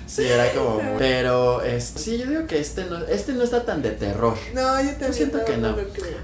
sí, 0.07 0.25
era 0.25 0.51
como, 0.53 0.79
muy- 0.81 0.95
pero, 0.97 1.61
este, 1.61 1.99
sí, 1.99 2.17
yo 2.17 2.25
digo 2.27 2.47
que 2.47 2.59
este 2.59 2.85
no, 2.85 2.97
este 3.05 3.33
no 3.33 3.43
está 3.43 3.63
tan 3.65 3.81
de 3.81 3.91
terror, 3.91 4.35
no, 4.53 4.81
yo 4.81 4.89
también 4.91 5.13
siento 5.13 5.43
que 5.45 5.57
no. 5.57 5.75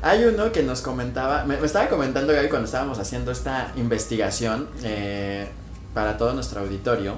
hay 0.01 0.23
uno 0.25 0.51
que 0.51 0.63
nos 0.63 0.81
comentaba, 0.81 1.45
me, 1.45 1.57
me 1.57 1.65
estaba 1.65 1.87
comentando 1.89 2.33
Gaby 2.33 2.49
cuando 2.49 2.65
estábamos 2.65 2.99
haciendo 2.99 3.31
esta 3.31 3.71
investigación 3.75 4.69
eh, 4.83 5.47
para 5.93 6.17
todo 6.17 6.33
nuestro 6.33 6.61
auditorio, 6.61 7.15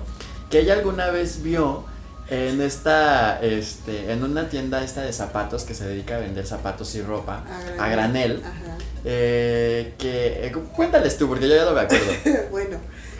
que 0.50 0.60
ella 0.60 0.74
alguna 0.74 1.10
vez 1.10 1.44
vio 1.44 1.86
en 2.30 2.62
esta, 2.62 3.40
este, 3.42 4.12
en 4.12 4.24
una 4.24 4.48
tienda 4.50 4.82
esta 4.84 5.02
de 5.02 5.12
zapatos 5.14 5.64
que 5.66 5.76
se 5.76 5.86
dedica 5.86 6.16
a 6.16 6.20
vender 6.20 6.48
zapatos 6.48 6.96
y 6.96 7.02
ropa 7.02 7.44
a 7.78 7.90
granel, 7.90 8.42
Ajá. 8.44 8.78
eh, 9.04 9.94
que, 9.98 10.48
eh, 10.48 10.52
cuéntales 10.76 11.18
tú, 11.18 11.28
porque 11.28 11.48
yo 11.50 11.56
ya 11.56 11.66
no 11.66 11.74
me 11.74 11.82
acuerdo. 11.82 12.12
bueno, 12.52 12.78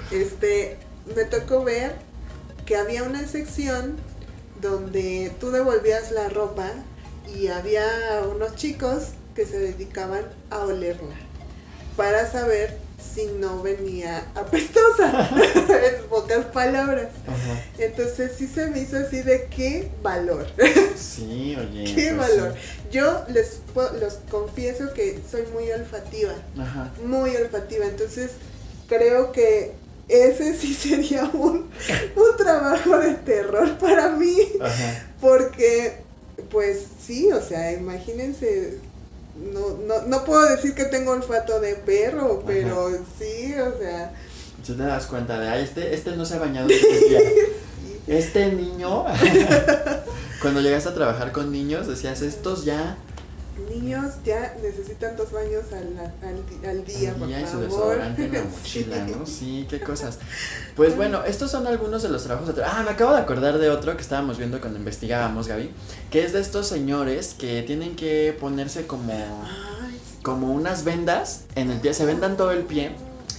este, 0.10 0.78
me 1.16 1.26
tocó 1.26 1.64
ver 1.64 1.94
que 2.66 2.76
había 2.78 3.04
una 3.04 3.28
sección 3.28 3.98
donde 4.62 5.32
tú 5.40 5.52
devolvías 5.52 6.12
la 6.12 6.30
ropa 6.30 6.70
y 7.36 7.48
había 7.48 7.86
unos 8.34 8.56
chicos 8.56 9.10
que 9.36 9.46
se 9.46 9.60
dedicaban 9.60 10.24
a 10.50 10.60
olerla 10.60 11.16
para 11.98 12.30
saber 12.32 12.78
si 13.14 13.26
no 13.26 13.62
venía 13.62 14.26
apestosa, 14.34 15.30
en 15.36 16.08
pocas 16.10 16.46
palabras. 16.46 17.10
Ajá. 17.28 17.62
Entonces 17.78 18.32
sí 18.38 18.48
se 18.48 18.68
me 18.68 18.80
hizo 18.80 18.98
así 18.98 19.22
de 19.22 19.48
qué 19.48 19.92
valor, 20.02 20.48
Sí, 20.96 21.56
oye. 21.56 21.84
qué 21.96 22.14
valor. 22.14 22.56
Yo 22.92 23.26
les 23.30 23.60
los 23.76 24.14
confieso 24.32 24.94
que 24.94 25.20
soy 25.30 25.44
muy 25.54 25.70
olfativa. 25.72 26.34
Ajá. 26.58 26.92
muy 27.06 27.36
olfativa. 27.36 27.86
Entonces, 27.86 28.32
creo 28.88 29.32
que 29.32 29.74
ese 30.08 30.56
sí 30.56 30.74
sería 30.74 31.24
un, 31.34 31.70
un 32.16 32.38
trabajo 32.38 32.98
de 32.98 33.14
terror 33.16 33.78
para 33.78 34.10
mí. 34.12 34.38
Ajá. 34.62 35.08
Porque, 35.22 35.98
pues 36.50 36.86
sí, 37.06 37.32
o 37.32 37.42
sea, 37.42 37.72
imagínense. 37.72 38.80
No, 39.52 39.78
no, 39.88 40.04
no 40.04 40.26
puedo 40.26 40.48
decir 40.48 40.76
que 40.76 40.86
tengo 40.86 41.12
olfato 41.12 41.60
de 41.60 41.76
perro, 41.76 42.44
pero 42.46 42.92
sí, 43.18 43.56
o 43.56 43.78
sea. 43.80 44.14
Si 44.64 44.74
te 44.74 44.84
das 44.84 45.08
cuenta 45.08 45.40
de, 45.40 45.48
ay, 45.50 45.64
este, 45.64 45.94
este 45.94 46.16
no 46.16 46.26
se 46.26 46.36
ha 46.36 46.40
bañado 46.40 46.68
días. 46.68 46.82
sí. 46.84 48.02
Este 48.06 48.52
niño, 48.52 49.06
cuando 50.42 50.62
llegaste 50.62 50.90
a 50.90 50.94
trabajar 50.94 51.32
con 51.32 51.52
niños, 51.52 51.88
decías, 51.88 52.22
estos 52.22 52.66
ya 52.66 52.98
Niños 53.70 54.14
ya 54.26 54.56
necesitan 54.62 55.16
dos 55.16 55.32
baños 55.32 55.64
al, 55.72 55.98
al, 56.28 56.70
al 56.70 56.86
día, 56.86 57.10
al 57.12 57.16
por 57.18 57.30
y 57.30 57.34
su 57.42 57.46
favor. 57.46 57.64
desodorante 57.66 58.26
en 58.26 58.34
la 58.34 58.44
mochila, 58.58 59.06
¿no? 59.08 59.26
Sí, 59.26 59.68
qué 59.70 59.80
cosas. 59.80 60.18
Pues 60.76 60.96
bueno, 60.96 61.24
estos 61.24 61.52
son 61.52 61.68
algunos 61.68 62.02
de 62.02 62.10
los 62.10 62.24
trabajos 62.24 62.48
de 62.56 62.62
tra- 62.62 62.68
Ah, 62.72 62.82
me 62.84 62.92
acabo 62.92 63.12
de 63.14 63.20
acordar 63.20 63.60
de 63.60 63.70
otro 63.70 63.96
que 63.96 64.02
estábamos 64.02 64.38
viendo 64.38 64.60
cuando 64.60 64.80
investigábamos, 64.80 65.48
Gaby, 65.48 65.70
que 66.10 66.26
es 66.26 66.34
de 66.34 66.42
estos 66.42 66.68
señores 66.68 67.36
que 67.38 67.62
tienen 67.64 67.96
que 67.96 68.36
ponerse 68.40 68.88
como 68.88 69.14
Ay, 69.14 70.00
como 70.24 70.52
unas 70.54 70.84
vendas 70.84 71.42
en 71.56 71.70
el 71.70 71.80
pie, 71.80 71.94
se 71.94 72.06
vendan 72.06 72.38
todo 72.38 72.52
el 72.52 72.64
pie. 72.64 72.92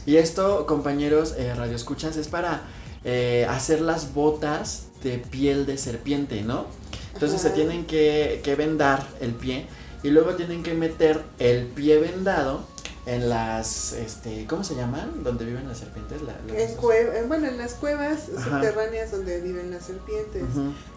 Y 0.07 0.17
esto, 0.17 0.67
compañeros 0.67 1.35
eh, 1.39 1.55
radioescuchas, 1.55 2.17
es 2.17 2.29
para 2.29 2.63
eh, 3.05 3.47
hacer 3.49 3.81
las 3.81 4.15
botas 4.15 4.85
de 5.03 5.19
piel 5.19 5.67
de 5.67 5.77
serpiente, 5.79 6.43
¿no? 6.43 6.67
Entonces 7.15 7.41
se 7.41 7.51
tienen 7.51 7.85
que, 7.87 8.41
que 8.45 8.55
vendar 8.55 9.07
el 9.21 9.33
pie 9.35 9.67
y 10.05 10.11
luego 10.11 10.35
tienen 10.37 10.63
que 10.63 10.75
meter 10.75 11.21
el 11.41 11.67
pie 11.67 11.99
vendado 11.99 12.61
en 13.07 13.29
las, 13.29 13.93
este, 13.93 14.47
¿cómo 14.47 14.65
se 14.65 14.75
llaman? 14.77 15.23
Donde 15.25 15.45
viven 15.45 15.69
las 15.69 15.79
serpientes. 15.79 16.23
La, 16.23 16.33
en 16.59 16.77
cue- 16.79 17.19
en- 17.19 17.29
bueno, 17.29 17.49
en 17.49 17.59
las 17.59 17.75
cuevas 17.75 18.31
Ajá. 18.35 18.45
subterráneas 18.51 19.11
donde 19.11 19.41
viven 19.43 19.71
las 19.71 19.85
serpientes. 19.85 20.43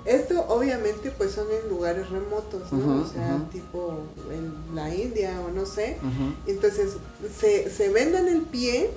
Esto 0.05 0.45
obviamente 0.47 1.11
pues 1.11 1.31
son 1.31 1.47
en 1.51 1.67
lugares 1.69 2.09
remotos, 2.09 2.71
¿no? 2.71 3.01
O 3.01 3.05
sea, 3.07 3.37
tipo 3.51 4.03
en 4.31 4.53
la 4.75 4.93
India 4.93 5.41
o 5.45 5.51
no 5.51 5.65
sé. 5.65 5.97
Entonces 6.45 6.91
se, 7.37 7.69
se 7.69 7.89
vendan 7.89 8.27
el 8.29 8.43
pie, 8.43 8.89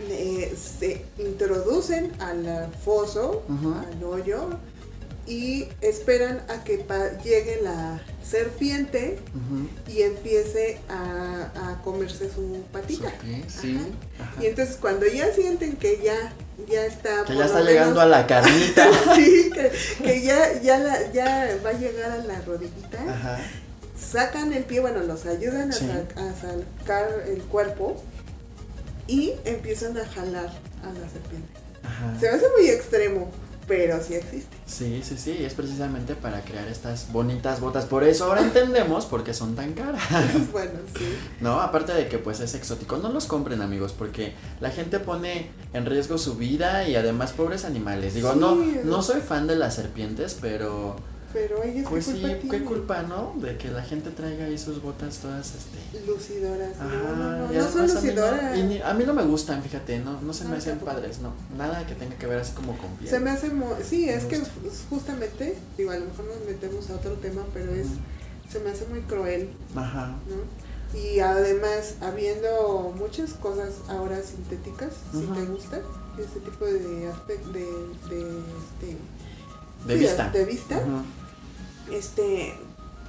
eh, 0.00 0.56
se 0.56 1.04
introducen 1.18 2.12
al 2.20 2.68
foso, 2.84 3.42
al 3.48 4.02
hoyo, 4.02 4.48
y 5.26 5.68
esperan 5.80 6.42
a 6.48 6.64
que 6.64 6.84
llegue 7.22 7.60
la 7.62 8.02
serpiente 8.28 9.18
y 9.88 10.02
empiece 10.02 10.78
a, 10.88 11.50
a 11.72 11.82
comerse 11.82 12.30
su 12.30 12.62
patita. 12.72 13.10
Su 13.10 13.16
pie, 13.26 13.44
sí. 13.48 13.78
ajá. 14.20 14.42
Y 14.42 14.46
entonces 14.46 14.76
cuando 14.76 15.06
ya 15.06 15.32
sienten 15.32 15.76
que 15.76 16.00
ya, 16.02 16.32
ya 16.68 16.86
está... 16.86 17.24
Que 17.24 17.36
ya 17.36 17.46
está 17.46 17.60
llegando 17.62 18.00
a 18.00 18.06
la 18.06 18.26
carnita. 18.26 18.86
sí, 19.14 19.50
que, 19.52 19.72
que 20.04 20.22
ya, 20.22 20.60
ya, 20.62 20.78
la- 20.78 21.12
ya 21.12 21.56
va 21.64 21.70
a 21.70 21.72
llegar 21.74 22.10
a 22.12 22.18
la 22.18 22.40
rodillita, 22.42 22.98
Ajá. 23.08 23.38
sacan 23.98 24.52
el 24.52 24.64
pie, 24.64 24.80
bueno, 24.80 25.00
los 25.02 25.26
ayudan 25.26 25.70
a, 25.70 25.72
Sí. 25.74 25.86
sa- 25.86 26.22
a 26.22 26.34
sacar 26.34 27.24
el 27.28 27.42
cuerpo 27.42 28.02
y 29.06 29.32
empiezan 29.44 29.96
a 29.98 30.06
jalar 30.06 30.46
a 30.82 30.86
la 30.92 31.08
serpiente. 31.12 31.48
Ajá. 31.82 32.18
Se 32.20 32.30
me 32.30 32.36
hace 32.36 32.46
muy 32.56 32.70
extremo, 32.70 33.30
pero 33.66 34.02
sí 34.02 34.14
existe. 34.14 34.56
Sí, 34.66 35.02
sí, 35.04 35.16
sí, 35.18 35.36
es 35.44 35.54
precisamente 35.54 36.14
para 36.14 36.40
crear 36.42 36.66
estas 36.68 37.12
bonitas 37.12 37.60
botas. 37.60 37.84
Por 37.86 38.04
eso 38.04 38.24
ahora 38.26 38.40
entendemos 38.42 39.06
por 39.06 39.22
qué 39.24 39.32
son 39.34 39.54
tan 39.54 39.72
caras. 39.74 40.02
bueno, 40.52 40.72
sí. 40.96 41.14
No, 41.40 41.60
aparte 41.60 41.92
de 41.92 42.08
que 42.08 42.18
pues 42.18 42.40
es 42.40 42.54
exótico, 42.54 42.96
no 42.98 43.10
los 43.10 43.26
compren 43.26 43.62
amigos, 43.62 43.92
porque 43.96 44.34
la 44.60 44.70
gente 44.70 44.98
pone 45.00 45.50
en 45.72 45.86
riesgo 45.86 46.18
su 46.18 46.34
vida 46.36 46.88
y 46.88 46.96
además 46.96 47.32
pobres 47.32 47.64
animales. 47.64 48.14
Digo, 48.14 48.32
Sí. 48.32 48.38
no, 48.38 48.54
no 48.84 49.02
soy 49.02 49.20
fan 49.20 49.46
de 49.46 49.56
las 49.56 49.74
serpientes, 49.74 50.36
pero 50.40 50.96
Pero 51.32 51.62
ellos 51.62 51.86
Pues 51.88 52.06
qué 52.06 52.12
sí, 52.12 52.20
culpa 52.20 52.48
qué 52.50 52.64
culpa, 52.64 53.02
¿no? 53.02 53.32
De 53.40 53.56
que 53.56 53.70
la 53.70 53.82
gente 53.82 54.10
traiga 54.10 54.44
ahí 54.44 54.58
sus 54.58 54.82
botas 54.82 55.18
todas, 55.18 55.54
este... 55.54 56.06
Lucidoras. 56.06 56.76
Ajá, 56.78 56.88
no, 56.88 57.16
no, 57.16 57.30
no, 57.38 57.52
no 57.52 57.68
son 57.68 57.80
además 57.82 57.96
a 57.96 58.00
mí 58.00 58.06
lucidoras. 58.08 58.58
y 58.58 58.62
ni- 58.64 58.82
a 58.82 58.94
mí 58.94 59.04
no 59.04 59.14
me 59.14 59.22
gustan, 59.22 59.62
fíjate, 59.62 59.98
no, 60.00 60.20
no 60.20 60.32
se 60.32 60.44
me 60.44 60.50
No, 60.50 60.56
hacen 60.56 60.72
tampoco. 60.78 60.92
padres, 60.92 61.20
no. 61.20 61.32
Nada 61.56 61.86
que 61.86 61.94
tenga 61.94 62.16
que 62.16 62.26
ver 62.26 62.38
así 62.40 62.52
como 62.52 62.76
con 62.76 62.90
piel. 62.96 63.08
Se 63.10 63.18
me 63.20 63.30
hace 63.30 63.48
mo- 63.50 63.76
sí, 63.82 64.06
Me 64.06 64.14
es 64.14 64.24
que 64.24 64.38
gusta. 64.38 64.52
justamente, 64.90 65.56
digo, 65.78 65.90
a 65.90 65.96
lo 65.98 66.04
mejor 66.06 66.24
nos 66.26 66.46
metemos 66.46 66.90
a 66.90 66.94
otro 66.96 67.12
tema, 67.14 67.42
pero 67.54 67.72
es, 67.72 67.86
se 68.50 68.60
me 68.60 68.70
hace 68.70 68.86
muy 68.86 69.00
cruel, 69.00 69.50
Ajá. 69.74 70.14
¿no? 70.28 70.98
Y 71.00 71.20
además, 71.20 71.94
habiendo 72.02 72.92
muchas 72.98 73.32
cosas 73.32 73.70
ahora 73.88 74.22
sintéticas, 74.22 74.90
si 75.12 75.20
te 75.24 75.44
gusta, 75.46 75.78
ese 76.18 76.40
tipo 76.40 76.66
de 76.66 77.08
aspecto, 77.08 77.48
de, 77.52 77.60
de, 78.10 78.20
este, 78.28 78.96
De 79.86 79.94
sí, 79.94 80.00
vista. 80.00 80.28
de 80.30 80.44
vista. 80.44 80.82
Este, 81.90 82.54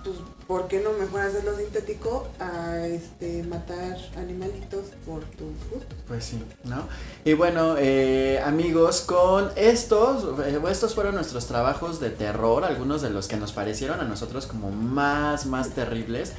pues, 0.03 0.17
¿por 0.47 0.67
qué 0.67 0.81
no 0.81 0.91
mejor 0.93 1.21
hacerlo 1.21 1.55
sintético 1.57 2.27
a 2.39 2.85
este 2.87 3.43
matar 3.43 3.97
animalitos 4.17 4.87
por 5.05 5.23
tus 5.23 5.53
gustos? 5.71 5.97
Pues 6.07 6.25
sí, 6.25 6.43
¿no? 6.65 6.87
Y 7.23 7.33
bueno, 7.33 7.75
eh, 7.77 8.41
amigos, 8.43 9.01
con 9.01 9.51
estos, 9.55 10.39
eh, 10.45 10.59
estos 10.69 10.93
fueron 10.93 11.15
nuestros 11.15 11.47
trabajos 11.47 11.99
de 11.99 12.09
terror, 12.09 12.65
algunos 12.65 13.01
de 13.01 13.09
los 13.09 13.27
que 13.27 13.37
nos 13.37 13.53
parecieron 13.53 13.99
a 13.99 14.03
nosotros 14.03 14.45
como 14.45 14.71
más, 14.71 15.45
más 15.45 15.69
terribles. 15.69 16.33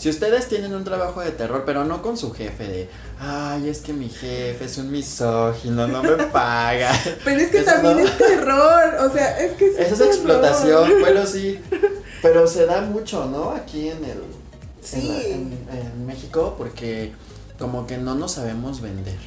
Si 0.00 0.08
ustedes 0.08 0.48
tienen 0.48 0.74
un 0.74 0.82
trabajo 0.82 1.20
de 1.20 1.30
terror, 1.30 1.64
pero 1.66 1.84
no 1.84 2.00
con 2.00 2.16
su 2.16 2.32
jefe, 2.32 2.66
de, 2.66 2.88
ay, 3.18 3.68
es 3.68 3.80
que 3.80 3.92
mi 3.92 4.08
jefe 4.08 4.64
es 4.64 4.78
un 4.78 4.90
misógino, 4.90 5.86
no 5.86 6.02
me 6.02 6.16
paga. 6.32 6.90
Pero 7.22 7.38
es 7.38 7.50
que 7.50 7.58
Eso 7.58 7.70
también 7.72 7.98
no. 7.98 8.04
es 8.04 8.16
terror, 8.16 8.94
o 9.06 9.12
sea, 9.12 9.38
es 9.38 9.52
que 9.58 9.68
sí 9.68 9.74
Esa 9.78 9.94
es 9.94 10.00
explotación, 10.00 10.90
bueno, 11.00 11.26
sí. 11.26 11.60
Pero 12.22 12.46
se 12.46 12.64
da 12.64 12.80
mucho, 12.80 13.26
¿no? 13.26 13.50
Aquí 13.50 13.88
en 13.90 14.02
el, 14.04 14.22
Sí. 14.82 14.96
en, 15.26 15.50
la- 15.68 15.78
en- 15.78 15.86
en 15.86 16.06
México, 16.06 16.54
porque 16.56 17.12
como 17.58 17.86
que 17.86 17.98
no 17.98 18.14
nos 18.14 18.32
sabemos 18.32 18.80
vender, 18.80 19.18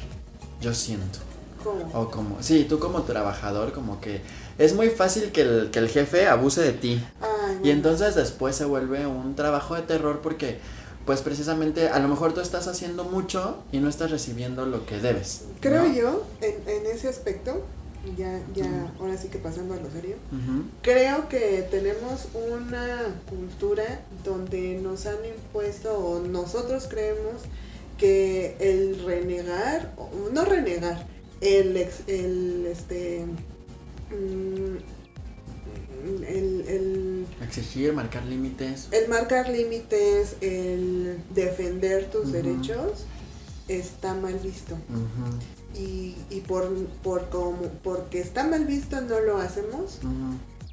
yo 0.60 0.74
siento. 0.74 1.20
¿Cómo? 1.62 1.88
O 1.94 2.10
como, 2.10 2.42
sí, 2.42 2.66
tú 2.68 2.80
como 2.80 3.02
trabajador, 3.02 3.72
como 3.72 4.00
que 4.00 4.22
es 4.58 4.74
muy 4.74 4.90
fácil 4.90 5.30
que 5.30 5.42
el, 5.42 5.70
que 5.70 5.78
el 5.78 5.88
jefe 5.88 6.26
abuse 6.26 6.60
de 6.62 6.72
ti. 6.72 7.00
Ay, 7.20 7.28
Y 7.62 7.70
entonces 7.70 8.14
después 8.14 8.56
se 8.56 8.64
vuelve 8.64 9.06
un 9.06 9.34
trabajo 9.36 9.74
de 9.74 9.82
terror 9.82 10.20
porque, 10.22 10.58
pues 11.06 11.20
precisamente, 11.22 11.88
a 11.88 11.98
lo 11.98 12.08
mejor 12.08 12.32
tú 12.34 12.40
estás 12.40 12.66
haciendo 12.68 13.04
mucho 13.04 13.58
y 13.72 13.78
no 13.78 13.88
estás 13.88 14.10
recibiendo 14.10 14.66
lo 14.66 14.86
que 14.86 14.98
debes. 15.00 15.42
Creo 15.60 15.86
¿no? 15.88 15.94
yo, 15.94 16.26
en, 16.40 16.54
en 16.68 16.86
ese 16.86 17.08
aspecto, 17.08 17.62
ya, 18.18 18.38
ya, 18.54 18.92
ahora 19.00 19.16
sí 19.16 19.28
que 19.28 19.38
pasando 19.38 19.72
a 19.74 19.78
lo 19.78 19.90
serio, 19.90 20.16
creo 20.82 21.28
que 21.30 21.66
tenemos 21.70 22.26
una 22.52 22.98
cultura 23.30 24.02
donde 24.24 24.78
nos 24.82 25.06
han 25.06 25.24
impuesto 25.24 25.96
o 25.98 26.20
nosotros 26.20 26.86
creemos 26.88 27.42
que 27.98 28.56
el 28.60 29.02
renegar, 29.06 29.92
o 29.96 30.10
no 30.32 30.44
renegar, 30.44 31.06
el, 31.40 31.76
ex- 31.78 32.02
el 32.08 32.66
este, 32.66 33.24
mm, 34.10 34.76
el, 36.04 36.64
el, 36.68 37.26
Exigir, 37.42 37.92
marcar 37.92 38.24
límites. 38.24 38.88
el 38.92 39.08
marcar 39.08 39.48
límites, 39.48 40.36
el 40.40 41.18
defender 41.34 42.10
tus 42.10 42.32
derechos, 42.32 43.06
está 43.68 44.14
mal 44.14 44.38
visto. 44.38 44.76
Y, 45.74 46.16
y 46.30 46.40
por, 46.46 46.72
por 47.02 47.28
como, 47.30 47.68
porque 47.82 48.20
está 48.20 48.44
mal 48.44 48.64
visto 48.64 49.00
no 49.00 49.18
lo 49.20 49.38
hacemos 49.38 49.98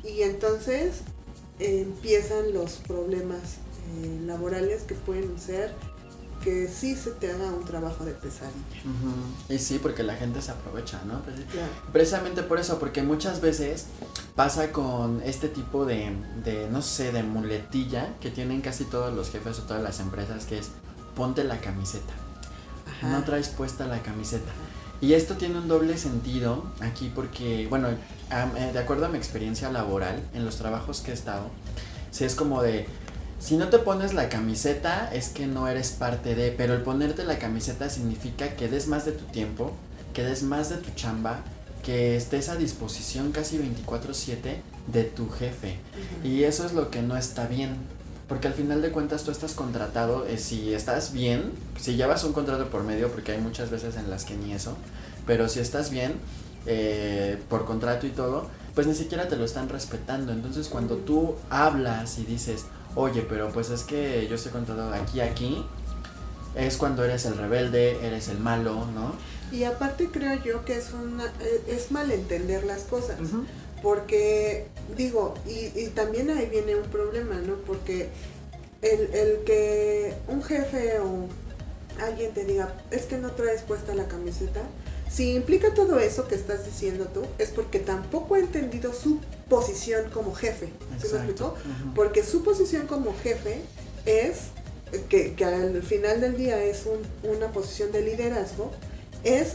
y 0.04 0.22
entonces 0.22 1.02
empiezan 1.60 2.54
los 2.54 2.74
problemas 2.88 3.58
eh, 4.04 4.20
laborales 4.26 4.84
que 4.84 4.96
pueden 4.96 5.40
ser 5.40 5.72
que 6.44 6.68
sí 6.68 6.96
se 6.96 7.12
te 7.12 7.32
haga 7.32 7.46
un 7.46 7.64
trabajo 7.66 8.04
de 8.04 8.14
pesadilla. 8.14 8.82
Y 9.50 9.60
sí, 9.60 9.80
porque 9.80 10.04
la 10.04 10.16
gente 10.16 10.42
se 10.42 10.52
aprovecha, 10.52 11.02
¿no? 11.06 11.22
Pues, 11.22 11.36
Claro. 11.52 11.72
Precisamente 11.94 12.44
por 12.44 12.60
eso, 12.60 12.80
porque 12.80 13.04
muchas 13.04 13.42
veces 13.42 13.86
pasa 14.36 14.72
con 14.72 15.22
este 15.24 15.48
tipo 15.50 15.86
de, 15.86 16.12
de, 16.44 16.68
no 16.70 16.82
sé, 16.82 17.12
de 17.12 17.24
muletilla 17.24 18.10
que 18.20 18.32
tienen 18.32 18.62
casi 18.62 18.86
todos 18.86 19.14
los 19.14 19.30
jefes 19.30 19.60
o 19.60 19.64
todas 19.64 19.84
las 19.84 20.00
empresas, 20.00 20.46
que 20.46 20.58
es 20.60 20.70
ponte 21.16 21.44
la 21.44 21.60
camiseta, 21.60 22.14
Ajá. 22.88 23.10
no 23.10 23.24
traes 23.24 23.50
puesta 23.50 23.86
la 23.86 24.02
camiseta. 24.02 24.52
Y 25.02 25.14
esto 25.14 25.36
tiene 25.36 25.58
un 25.58 25.68
doble 25.68 25.98
sentido 25.98 26.64
aquí 26.80 27.12
porque, 27.14 27.66
bueno, 27.70 27.90
eh, 27.90 28.70
de 28.72 28.80
acuerdo 28.80 29.08
a 29.08 29.10
mi 29.10 29.18
experiencia 29.18 29.72
laboral, 29.72 30.22
en 30.34 30.46
los 30.46 30.58
trabajos 30.58 31.02
que 31.02 31.12
he 31.12 31.14
estado, 31.14 31.48
sí 32.12 32.24
es 32.24 32.36
como 32.36 32.62
de, 32.62 32.86
si 33.42 33.58
no 33.58 33.70
te 33.70 33.80
pones 33.80 34.14
la 34.14 34.30
camiseta 34.30 35.10
es 35.12 35.30
que 35.30 35.48
no 35.48 35.68
eres 35.68 35.92
parte 35.92 36.36
de, 36.36 36.52
pero 36.52 36.76
el 36.76 36.84
ponerte 36.84 37.24
la 37.24 37.40
camiseta 37.40 37.90
significa 37.90 38.56
que 38.56 38.68
des 38.68 38.88
más 38.88 39.04
de 39.04 39.14
tu 39.14 39.26
tiempo, 39.26 39.72
que 40.14 40.24
des 40.24 40.44
más 40.44 40.70
de 40.70 40.78
tu 40.78 40.92
chamba, 40.92 41.40
que 41.84 42.16
estés 42.16 42.50
a 42.50 42.56
disposición 42.56 43.32
casi 43.32 43.58
24/7 43.58 44.62
de 44.94 45.04
tu 45.04 45.28
jefe. 45.28 45.80
Y 46.24 46.44
eso 46.44 46.68
es 46.68 46.74
lo 46.74 46.92
que 46.92 47.02
no 47.02 47.18
está 47.18 47.48
bien. 47.48 47.78
Porque 48.28 48.48
al 48.48 48.54
final 48.54 48.82
de 48.84 48.92
cuentas 48.92 49.24
tú 49.24 49.32
estás 49.32 49.54
contratado, 49.54 50.28
eh, 50.28 50.38
si 50.38 50.74
estás 50.76 51.12
bien, 51.12 51.52
si 51.80 51.96
llevas 51.96 52.24
un 52.24 52.34
contrato 52.34 52.70
por 52.70 52.84
medio, 52.84 53.12
porque 53.12 53.32
hay 53.32 53.40
muchas 53.40 53.72
veces 53.72 53.98
en 53.98 54.10
las 54.10 54.24
que 54.24 54.36
ni 54.36 54.54
eso, 54.54 54.78
pero 55.26 55.50
si 55.50 55.60
estás 55.60 55.90
bien, 55.90 56.14
eh, 56.68 57.42
por 57.50 57.66
contrato 57.66 58.06
y 58.06 58.12
todo, 58.12 58.48
pues 58.76 58.86
ni 58.86 58.94
siquiera 58.94 59.28
te 59.28 59.36
lo 59.36 59.46
están 59.46 59.68
respetando. 59.68 60.32
Entonces 60.32 60.68
cuando 60.68 60.98
tú 60.98 61.36
hablas 61.50 62.20
y 62.20 62.26
dices, 62.26 62.66
oye, 62.96 63.26
pero 63.28 63.50
pues 63.50 63.70
es 63.70 63.84
que 63.84 64.28
yo 64.28 64.36
estoy 64.36 64.52
contratado 64.52 64.94
aquí, 64.94 65.22
aquí, 65.22 65.66
es 66.56 66.78
cuando 66.78 67.04
eres 67.04 67.26
el 67.26 67.38
rebelde, 67.38 68.06
eres 68.06 68.28
el 68.28 68.40
malo, 68.40 68.86
¿no? 68.94 69.14
Y 69.52 69.64
aparte 69.64 70.10
creo 70.12 70.42
yo 70.44 70.66
que 70.66 70.78
es 70.78 70.92
una 70.94 71.26
eh, 71.26 71.64
es 71.68 71.92
malentender 71.92 72.64
las 72.66 72.84
cosas. 72.84 73.18
Porque, 73.82 74.68
digo, 74.96 75.34
y, 75.48 75.80
y 75.80 75.88
también 75.96 76.30
ahí 76.30 76.46
viene 76.46 76.76
un 76.76 76.84
problema, 76.84 77.36
¿no? 77.36 77.56
Porque 77.56 78.10
el, 78.82 79.14
el 79.14 79.44
que 79.44 80.14
un 80.28 80.44
jefe 80.44 81.00
o 81.00 81.28
alguien 82.00 82.34
te 82.34 82.46
diga, 82.46 82.74
es 82.92 83.04
que 83.04 83.18
no 83.18 83.32
traes 83.32 83.62
puesta 83.64 83.96
la 83.96 84.08
camiseta, 84.08 84.62
si 85.10 85.34
implica 85.34 85.74
todo 85.74 86.00
eso 86.00 86.28
que 86.28 86.36
estás 86.36 86.66
diciendo 86.66 87.06
tú, 87.14 87.24
es 87.38 87.50
porque 87.50 87.80
tampoco 87.80 88.36
ha 88.36 88.40
entendido 88.40 88.94
su 88.94 89.20
posición 89.56 90.10
como 90.12 90.34
jefe. 90.34 90.68
¿Sí 91.02 91.08
me 91.12 91.18
explico? 91.20 91.48
Ujú. 91.50 91.94
Porque 91.94 92.24
su 92.24 92.42
posición 92.44 92.88
como 92.88 93.14
jefe 93.22 93.62
es, 94.06 94.38
que, 95.10 95.34
que 95.36 95.44
al 95.46 95.84
final 95.84 96.22
del 96.22 96.38
día 96.38 96.64
es 96.64 96.86
un- 96.86 97.30
una 97.36 97.48
posición 97.52 97.92
de 97.92 98.02
liderazgo, 98.02 98.72
es, 99.26 99.48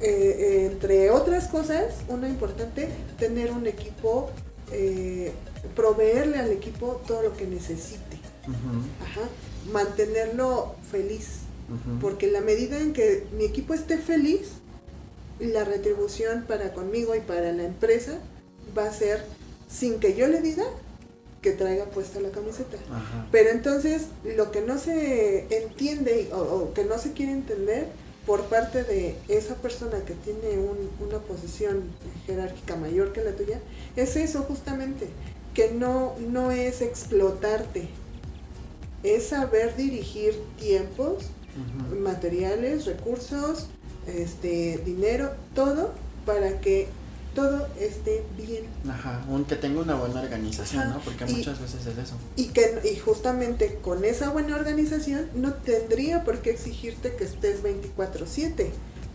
eh, 0.00 0.08
eh, 0.10 0.68
entre 0.72 1.10
otras 1.10 1.46
cosas, 1.48 1.84
una 2.08 2.26
importante, 2.28 2.88
tener 3.18 3.50
un 3.52 3.66
equipo, 3.66 4.30
eh, 4.72 5.32
proveerle 5.76 6.38
al 6.38 6.50
equipo 6.50 7.02
todo 7.06 7.20
lo 7.22 7.36
que 7.36 7.46
necesite. 7.46 8.16
Ajá. 9.00 9.28
mantenerlo 9.72 10.74
feliz, 10.90 11.26
porque 12.00 12.26
en 12.26 12.32
la 12.32 12.40
medida 12.40 12.76
en 12.80 12.92
que 12.92 13.24
mi 13.38 13.44
equipo 13.44 13.72
esté 13.74 13.96
feliz, 13.98 14.48
la 15.38 15.62
retribución 15.64 16.44
para 16.48 16.72
conmigo 16.72 17.14
y 17.14 17.20
para 17.20 17.52
la 17.52 17.62
empresa 17.62 18.18
va 18.76 18.86
a 18.86 18.92
ser 18.92 19.24
sin 19.68 19.98
que 20.00 20.14
yo 20.14 20.28
le 20.28 20.40
diga 20.40 20.64
que 21.40 21.52
traiga 21.52 21.86
puesta 21.86 22.20
la 22.20 22.30
camiseta. 22.30 22.76
Ajá. 22.90 23.26
Pero 23.32 23.50
entonces 23.50 24.02
lo 24.36 24.50
que 24.52 24.60
no 24.60 24.78
se 24.78 25.46
entiende 25.64 26.28
o, 26.32 26.36
o 26.38 26.72
que 26.74 26.84
no 26.84 26.98
se 26.98 27.12
quiere 27.12 27.32
entender 27.32 27.88
por 28.26 28.42
parte 28.44 28.84
de 28.84 29.16
esa 29.28 29.56
persona 29.56 29.98
que 30.04 30.14
tiene 30.14 30.58
un- 30.60 30.88
una 31.04 31.18
posición 31.18 31.82
jerárquica 32.26 32.76
mayor 32.76 33.12
que 33.12 33.24
la 33.24 33.32
tuya 33.32 33.60
es 33.96 34.14
eso 34.14 34.42
justamente, 34.42 35.08
que 35.54 35.72
no, 35.72 36.14
no 36.30 36.52
es 36.52 36.80
explotarte, 36.82 37.88
es 39.02 39.26
saber 39.30 39.74
dirigir 39.76 40.38
tiempos, 40.60 41.24
materiales, 42.00 42.86
recursos, 42.86 43.66
este, 44.06 44.78
dinero, 44.84 45.32
todo 45.54 45.92
para 46.24 46.60
que 46.60 46.86
todo 47.34 47.66
esté 47.78 48.24
bien. 48.36 48.64
Ajá, 48.88 49.24
un 49.28 49.44
que 49.44 49.56
tenga 49.56 49.80
una 49.80 49.94
buena 49.94 50.20
organización, 50.20 50.82
Ajá, 50.82 50.94
¿no? 50.94 51.00
Porque 51.00 51.24
y- 51.28 51.34
muchas 51.36 51.60
veces 51.60 51.86
es 51.86 51.98
eso. 51.98 52.14
Y 52.36 52.48
que 52.48 52.80
y 52.90 52.96
justamente 52.98 53.78
con 53.82 54.04
esa 54.04 54.30
buena 54.30 54.56
organización 54.56 55.28
no 55.34 55.54
tendría 55.54 56.24
por 56.24 56.40
qué 56.40 56.50
exigirte 56.50 57.14
que 57.16 57.24
estés 57.24 57.62
24/7, 57.62 58.70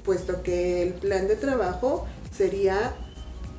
puesto 0.05 0.41
que 0.43 0.83
el 0.83 0.93
plan 0.93 1.27
de 1.27 1.35
trabajo 1.35 2.05
sería 2.35 2.95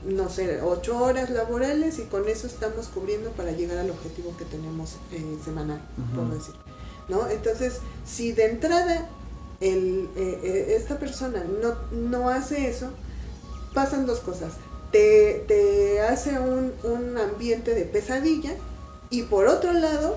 no 0.07 0.29
sé, 0.29 0.63
ocho 0.63 0.97
horas 1.03 1.29
laborales 1.29 1.99
y 1.99 2.03
con 2.03 2.29
eso 2.29 2.47
estamos 2.47 2.87
cubriendo 2.87 3.31
para 3.33 3.51
llegar 3.51 3.79
al 3.79 3.91
objetivo 3.91 4.37
que 4.37 4.45
tenemos 4.45 4.95
eh, 5.13 5.37
semanal, 5.45 5.81
por 6.15 6.33
decir. 6.33 6.55
¿no? 7.09 7.29
Entonces, 7.29 7.79
si 8.07 8.31
de 8.33 8.47
entrada 8.47 9.09
el, 9.61 10.09
eh, 10.17 10.39
eh, 10.45 10.75
esta 10.79 11.01
persona 11.01 11.43
no, 11.61 11.75
no 11.91 12.29
hace 12.29 12.69
eso, 12.71 12.91
pasan 13.75 14.07
dos 14.07 14.21
cosas. 14.21 14.53
te, 14.93 15.45
te 15.49 16.01
hace 16.01 16.39
un, 16.39 16.73
un 16.85 17.19
ambiente 17.19 17.75
de 17.75 17.83
pesadilla 17.85 18.53
y 19.11 19.23
por 19.25 19.47
otro 19.47 19.73
lado, 19.73 20.17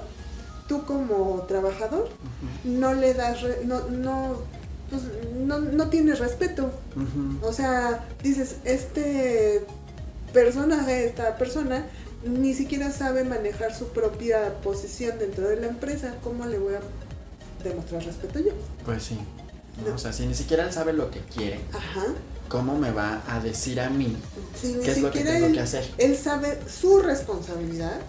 tú 0.67 0.85
como 0.85 1.43
trabajador 1.47 2.07
no 2.63 2.93
le 2.93 3.13
das, 3.13 3.41
re- 3.41 3.61
no, 3.65 3.87
no, 3.89 4.37
pues, 4.89 5.01
no, 5.45 5.59
no 5.59 5.89
tienes 5.89 6.19
respeto. 6.19 6.71
O 7.41 7.51
sea, 7.53 8.05
dices, 8.23 8.57
este 8.63 9.65
personaje, 10.33 11.05
esta 11.05 11.37
persona, 11.37 11.85
ni 12.25 12.53
siquiera 12.53 12.91
sabe 12.91 13.23
manejar 13.23 13.73
su 13.75 13.87
propia 13.89 14.55
posición 14.61 15.17
dentro 15.19 15.47
de 15.49 15.57
la 15.57 15.67
empresa. 15.67 16.15
¿Cómo 16.23 16.45
le 16.45 16.59
voy 16.59 16.75
a 16.75 16.81
demostrar 17.63 18.03
respeto 18.03 18.39
yo? 18.39 18.51
Pues 18.85 19.03
sí. 19.03 19.17
O 19.93 19.97
sea, 19.97 20.13
si 20.13 20.25
ni 20.27 20.33
siquiera 20.35 20.63
él 20.65 20.71
sabe 20.71 20.93
lo 20.93 21.09
que 21.11 21.19
quiere, 21.21 21.59
Ajá. 21.73 22.05
¿Cómo 22.51 22.77
me 22.77 22.91
va 22.91 23.23
a 23.27 23.39
decir 23.39 23.79
a 23.79 23.89
mí 23.89 24.15
Si 24.59 24.73
qué 24.73 24.91
es 24.91 25.01
lo 25.01 25.09
que 25.09 25.21
tengo 25.21 25.47
él, 25.47 25.53
que 25.53 25.61
hacer? 25.61 25.89
él 25.97 26.17
sabe 26.17 26.59
su 26.69 26.99
responsabilidad, 26.99 28.01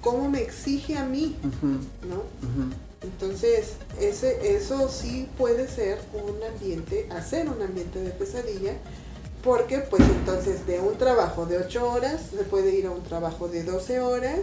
cómo 0.00 0.28
me 0.28 0.42
exige 0.42 0.98
a 0.98 1.04
mí, 1.04 1.36
¿no? 2.02 2.22
Entonces, 3.02 3.74
ese, 4.00 4.56
eso 4.56 4.88
sí 4.88 5.28
puede 5.38 5.68
ser 5.68 5.98
un 6.12 6.42
ambiente, 6.42 7.06
hacer 7.10 7.48
un 7.48 7.62
ambiente 7.62 8.00
de 8.00 8.10
pesadilla, 8.10 8.72
porque 9.44 9.78
pues 9.78 10.02
entonces 10.02 10.66
de 10.66 10.80
un 10.80 10.98
trabajo 10.98 11.46
de 11.46 11.58
8 11.58 11.88
horas 11.92 12.20
se 12.36 12.42
puede 12.44 12.74
ir 12.74 12.86
a 12.86 12.90
un 12.90 13.02
trabajo 13.04 13.46
de 13.46 13.62
12 13.62 14.00
horas, 14.00 14.40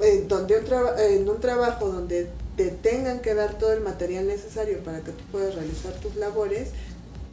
eh, 0.00 0.24
donde 0.28 0.58
un 0.58 0.64
en 0.98 1.28
un 1.28 1.40
trabajo 1.40 1.88
donde 1.88 2.28
te 2.56 2.70
tengan 2.70 3.20
que 3.20 3.34
dar 3.34 3.58
todo 3.58 3.72
el 3.72 3.80
material 3.80 4.26
necesario 4.26 4.78
para 4.84 5.00
que 5.00 5.10
tú 5.12 5.24
puedas 5.32 5.54
realizar 5.54 5.92
tus 5.94 6.14
labores, 6.16 6.68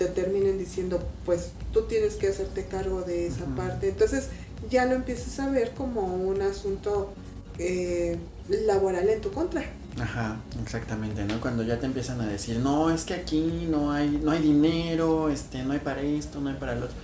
te 0.07 0.21
terminen 0.21 0.57
diciendo, 0.57 1.01
pues 1.25 1.51
tú 1.71 1.83
tienes 1.83 2.15
que 2.15 2.27
hacerte 2.27 2.65
cargo 2.65 3.01
de 3.01 3.27
esa 3.27 3.45
parte. 3.45 3.89
Entonces 3.89 4.27
ya 4.69 4.85
lo 4.85 4.95
empiezas 4.95 5.39
a 5.39 5.49
ver 5.49 5.71
como 5.71 6.01
un 6.15 6.41
asunto 6.41 7.13
eh, 7.57 8.17
laboral 8.49 9.09
en 9.09 9.21
tu 9.21 9.31
contra. 9.31 9.63
Ajá, 9.99 10.37
exactamente, 10.61 11.23
¿no? 11.25 11.39
Cuando 11.39 11.63
ya 11.63 11.79
te 11.79 11.85
empiezan 11.85 12.19
a 12.21 12.27
decir, 12.27 12.57
no, 12.57 12.89
es 12.89 13.03
que 13.03 13.13
aquí 13.13 13.67
no 13.69 13.91
hay, 13.91 14.19
no 14.23 14.31
hay 14.31 14.41
dinero, 14.41 15.29
este, 15.29 15.63
no 15.63 15.73
hay 15.73 15.79
para 15.79 16.01
esto, 16.01 16.41
no 16.41 16.49
hay 16.49 16.55
para 16.55 16.75
lo 16.75 16.85
otro. 16.85 16.97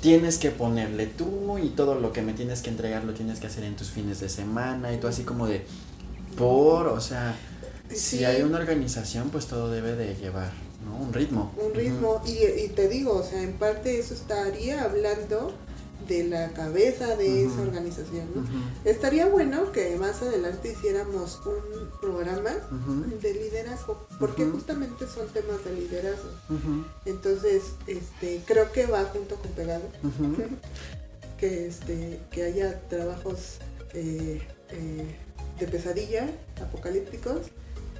Tienes 0.00 0.38
que 0.38 0.50
ponerle 0.50 1.06
tú 1.06 1.58
y 1.58 1.68
todo 1.68 1.94
lo 1.94 2.12
que 2.12 2.22
me 2.22 2.32
tienes 2.32 2.62
que 2.62 2.70
entregar 2.70 3.04
lo 3.04 3.12
tienes 3.12 3.38
que 3.38 3.46
hacer 3.46 3.64
en 3.64 3.76
tus 3.76 3.90
fines 3.90 4.18
de 4.18 4.28
semana 4.28 4.92
y 4.92 4.98
tú 4.98 5.06
así 5.06 5.22
como 5.22 5.46
de, 5.46 5.64
por, 6.36 6.88
o 6.88 7.00
sea, 7.00 7.36
si 7.94 8.24
hay 8.24 8.42
una 8.42 8.58
organización, 8.58 9.30
pues 9.30 9.46
todo 9.46 9.70
debe 9.70 9.94
de 9.94 10.16
llevar, 10.16 10.50
¿no? 10.84 10.96
Un 10.96 11.12
ritmo. 11.12 11.52
un 11.56 11.74
ritmo. 11.74 12.22
Y, 12.26 12.44
y 12.64 12.68
te 12.68 12.88
digo, 12.88 13.14
o 13.14 13.22
sea, 13.22 13.42
en 13.42 13.54
parte 13.54 13.98
eso 13.98 14.14
estaría 14.14 14.82
hablando 14.82 15.52
de 16.08 16.24
la 16.24 16.48
cabeza 16.50 17.16
de 17.16 17.44
esa 17.44 17.62
organización, 17.62 18.26
Estaría 18.84 19.26
bueno 19.26 19.72
que 19.72 19.96
más 19.96 20.22
adelante 20.22 20.72
hiciéramos 20.72 21.40
un 21.46 22.00
programa 22.00 22.50
de 23.20 23.34
liderazgo, 23.34 24.06
porque 24.18 24.44
justamente 24.46 25.06
son 25.06 25.28
temas 25.28 25.64
de 25.64 25.74
liderazgo. 25.74 26.30
Entonces, 27.04 27.74
este, 27.86 28.42
creo 28.46 28.72
que 28.72 28.86
va 28.86 29.04
junto 29.04 29.36
con 29.36 29.50
pegado, 29.52 29.84
que 31.38 31.66
este, 31.66 32.20
que 32.30 32.44
haya 32.44 32.80
trabajos 32.88 33.58
eh, 33.94 34.40
eh, 34.70 35.16
de 35.58 35.66
pesadilla, 35.66 36.28
apocalípticos, 36.60 37.42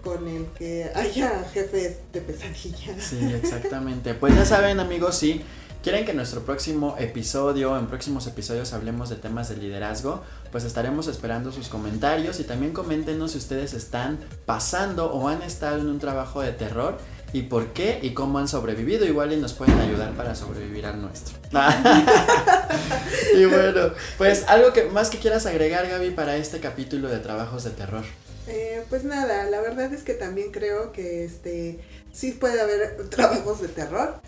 con 0.03 0.27
el 0.27 0.47
que 0.59 0.91
haya 0.95 1.45
jefes 1.53 1.99
de 2.13 2.21
pesadilla. 2.21 3.01
Sí, 3.01 3.19
exactamente. 3.35 4.15
Pues 4.15 4.35
ya 4.35 4.45
saben, 4.45 4.81
amigos, 4.81 5.17
si 5.17 5.43
quieren 5.83 6.05
que 6.05 6.15
nuestro 6.15 6.43
próximo 6.43 6.97
episodio, 6.99 7.79
en 7.79 7.87
próximos 7.87 8.27
episodios 8.27 8.73
hablemos 8.73 9.11
de 9.11 9.17
temas 9.17 9.49
de 9.49 9.57
liderazgo, 9.57 10.23
pues 10.51 10.65
estaremos 10.65 11.07
esperando 11.07 11.53
sus 11.53 11.69
comentarios 11.69 12.41
y 12.41 12.45
también 12.45 12.73
coméntenos 12.73 13.33
si 13.33 13.39
ustedes 13.39 13.75
están 13.75 14.19
pasando 14.45 15.13
o 15.13 15.29
han 15.29 15.43
estado 15.43 15.79
en 15.79 15.89
un 15.89 15.99
trabajo 15.99 16.41
de 16.41 16.53
terror 16.53 16.99
y 17.33 17.43
por 17.43 17.73
qué 17.73 17.99
y 18.03 18.11
cómo 18.11 18.39
han 18.39 18.49
sobrevivido. 18.49 19.07
Igual 19.07 19.33
y 19.33 19.37
nos 19.37 19.55
pueden 19.55 19.79
ayudar 19.79 20.13
para 20.13 20.35
sobrevivir 20.35 20.85
al 20.87 21.01
nuestro. 21.01 21.39
y 23.37 23.45
bueno, 23.45 23.93
pues 24.19 24.45
algo 24.49 24.73
que 24.73 24.85
más 24.85 25.11
que 25.11 25.19
quieras 25.19 25.47
agregar, 25.47 25.89
Gaby, 25.89 26.11
para 26.11 26.37
este 26.37 26.61
capítulo 26.61 27.09
de 27.09 27.19
trabajos 27.19 27.65
de 27.65 27.71
terror. 27.71 28.05
Eh, 28.47 28.85
pues 28.89 29.05
nada, 29.05 29.45
la 29.45 29.61
verdad 29.61 29.93
es 29.93 30.03
que 30.03 30.15
también 30.15 30.51
creo 30.51 30.93
que 30.93 31.25
este 31.25 31.81
sí 32.13 32.33
puede 32.33 32.61
haber 32.61 33.09
trabajos 33.11 33.61
de 33.61 33.69
terror, 33.69 34.21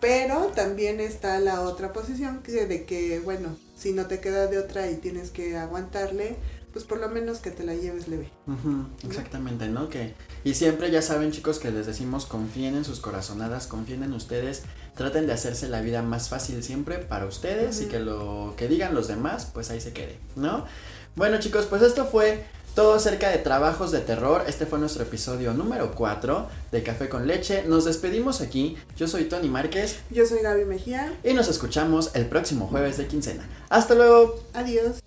pero 0.00 0.46
también 0.54 1.00
está 1.00 1.38
la 1.40 1.62
otra 1.62 1.92
posición 1.92 2.42
que 2.42 2.66
de 2.66 2.84
que, 2.84 3.20
bueno, 3.20 3.56
si 3.76 3.92
no 3.92 4.06
te 4.06 4.20
queda 4.20 4.46
de 4.46 4.58
otra 4.58 4.90
y 4.90 4.96
tienes 4.96 5.30
que 5.30 5.56
aguantarle, 5.56 6.36
pues 6.72 6.84
por 6.84 6.98
lo 6.98 7.08
menos 7.08 7.38
que 7.38 7.50
te 7.50 7.64
la 7.64 7.74
lleves 7.74 8.08
leve. 8.08 8.30
Exactamente, 9.04 9.68
¿no? 9.68 9.88
Que, 9.88 10.14
y 10.44 10.54
siempre 10.54 10.90
ya 10.90 11.02
saben 11.02 11.32
chicos 11.32 11.58
que 11.58 11.70
les 11.70 11.86
decimos 11.86 12.26
confíen 12.26 12.76
en 12.76 12.84
sus 12.84 13.00
corazonadas, 13.00 13.66
confíen 13.66 14.02
en 14.02 14.12
ustedes, 14.12 14.62
traten 14.94 15.26
de 15.26 15.32
hacerse 15.32 15.68
la 15.68 15.80
vida 15.80 16.02
más 16.02 16.28
fácil 16.28 16.62
siempre 16.62 16.98
para 16.98 17.26
ustedes 17.26 17.80
y 17.80 17.86
que 17.86 17.98
lo 17.98 18.54
que 18.56 18.68
digan 18.68 18.94
los 18.94 19.08
demás, 19.08 19.48
pues 19.52 19.70
ahí 19.70 19.80
se 19.80 19.92
quede, 19.92 20.18
¿no? 20.36 20.64
Bueno 21.16 21.38
chicos, 21.40 21.66
pues 21.66 21.82
esto 21.82 22.06
fue 22.06 22.44
todo 22.74 22.94
acerca 22.94 23.30
de 23.30 23.38
trabajos 23.38 23.90
de 23.90 24.00
terror. 24.00 24.44
Este 24.46 24.66
fue 24.66 24.78
nuestro 24.78 25.02
episodio 25.02 25.52
número 25.52 25.92
4 25.94 26.48
de 26.72 26.82
Café 26.82 27.08
con 27.08 27.26
Leche. 27.26 27.64
Nos 27.66 27.84
despedimos 27.84 28.40
aquí. 28.40 28.76
Yo 28.96 29.08
soy 29.08 29.24
Tony 29.24 29.48
Márquez 29.48 30.00
Yo 30.10 30.26
soy 30.26 30.40
Gaby 30.42 30.64
Mejía, 30.64 31.18
y 31.24 31.32
nos 31.32 31.48
escuchamos 31.48 32.10
el 32.14 32.26
próximo 32.26 32.66
jueves 32.66 32.96
de 32.96 33.06
quincena. 33.06 33.48
Hasta 33.68 33.94
luego. 33.94 34.42
adiós. 34.54 35.00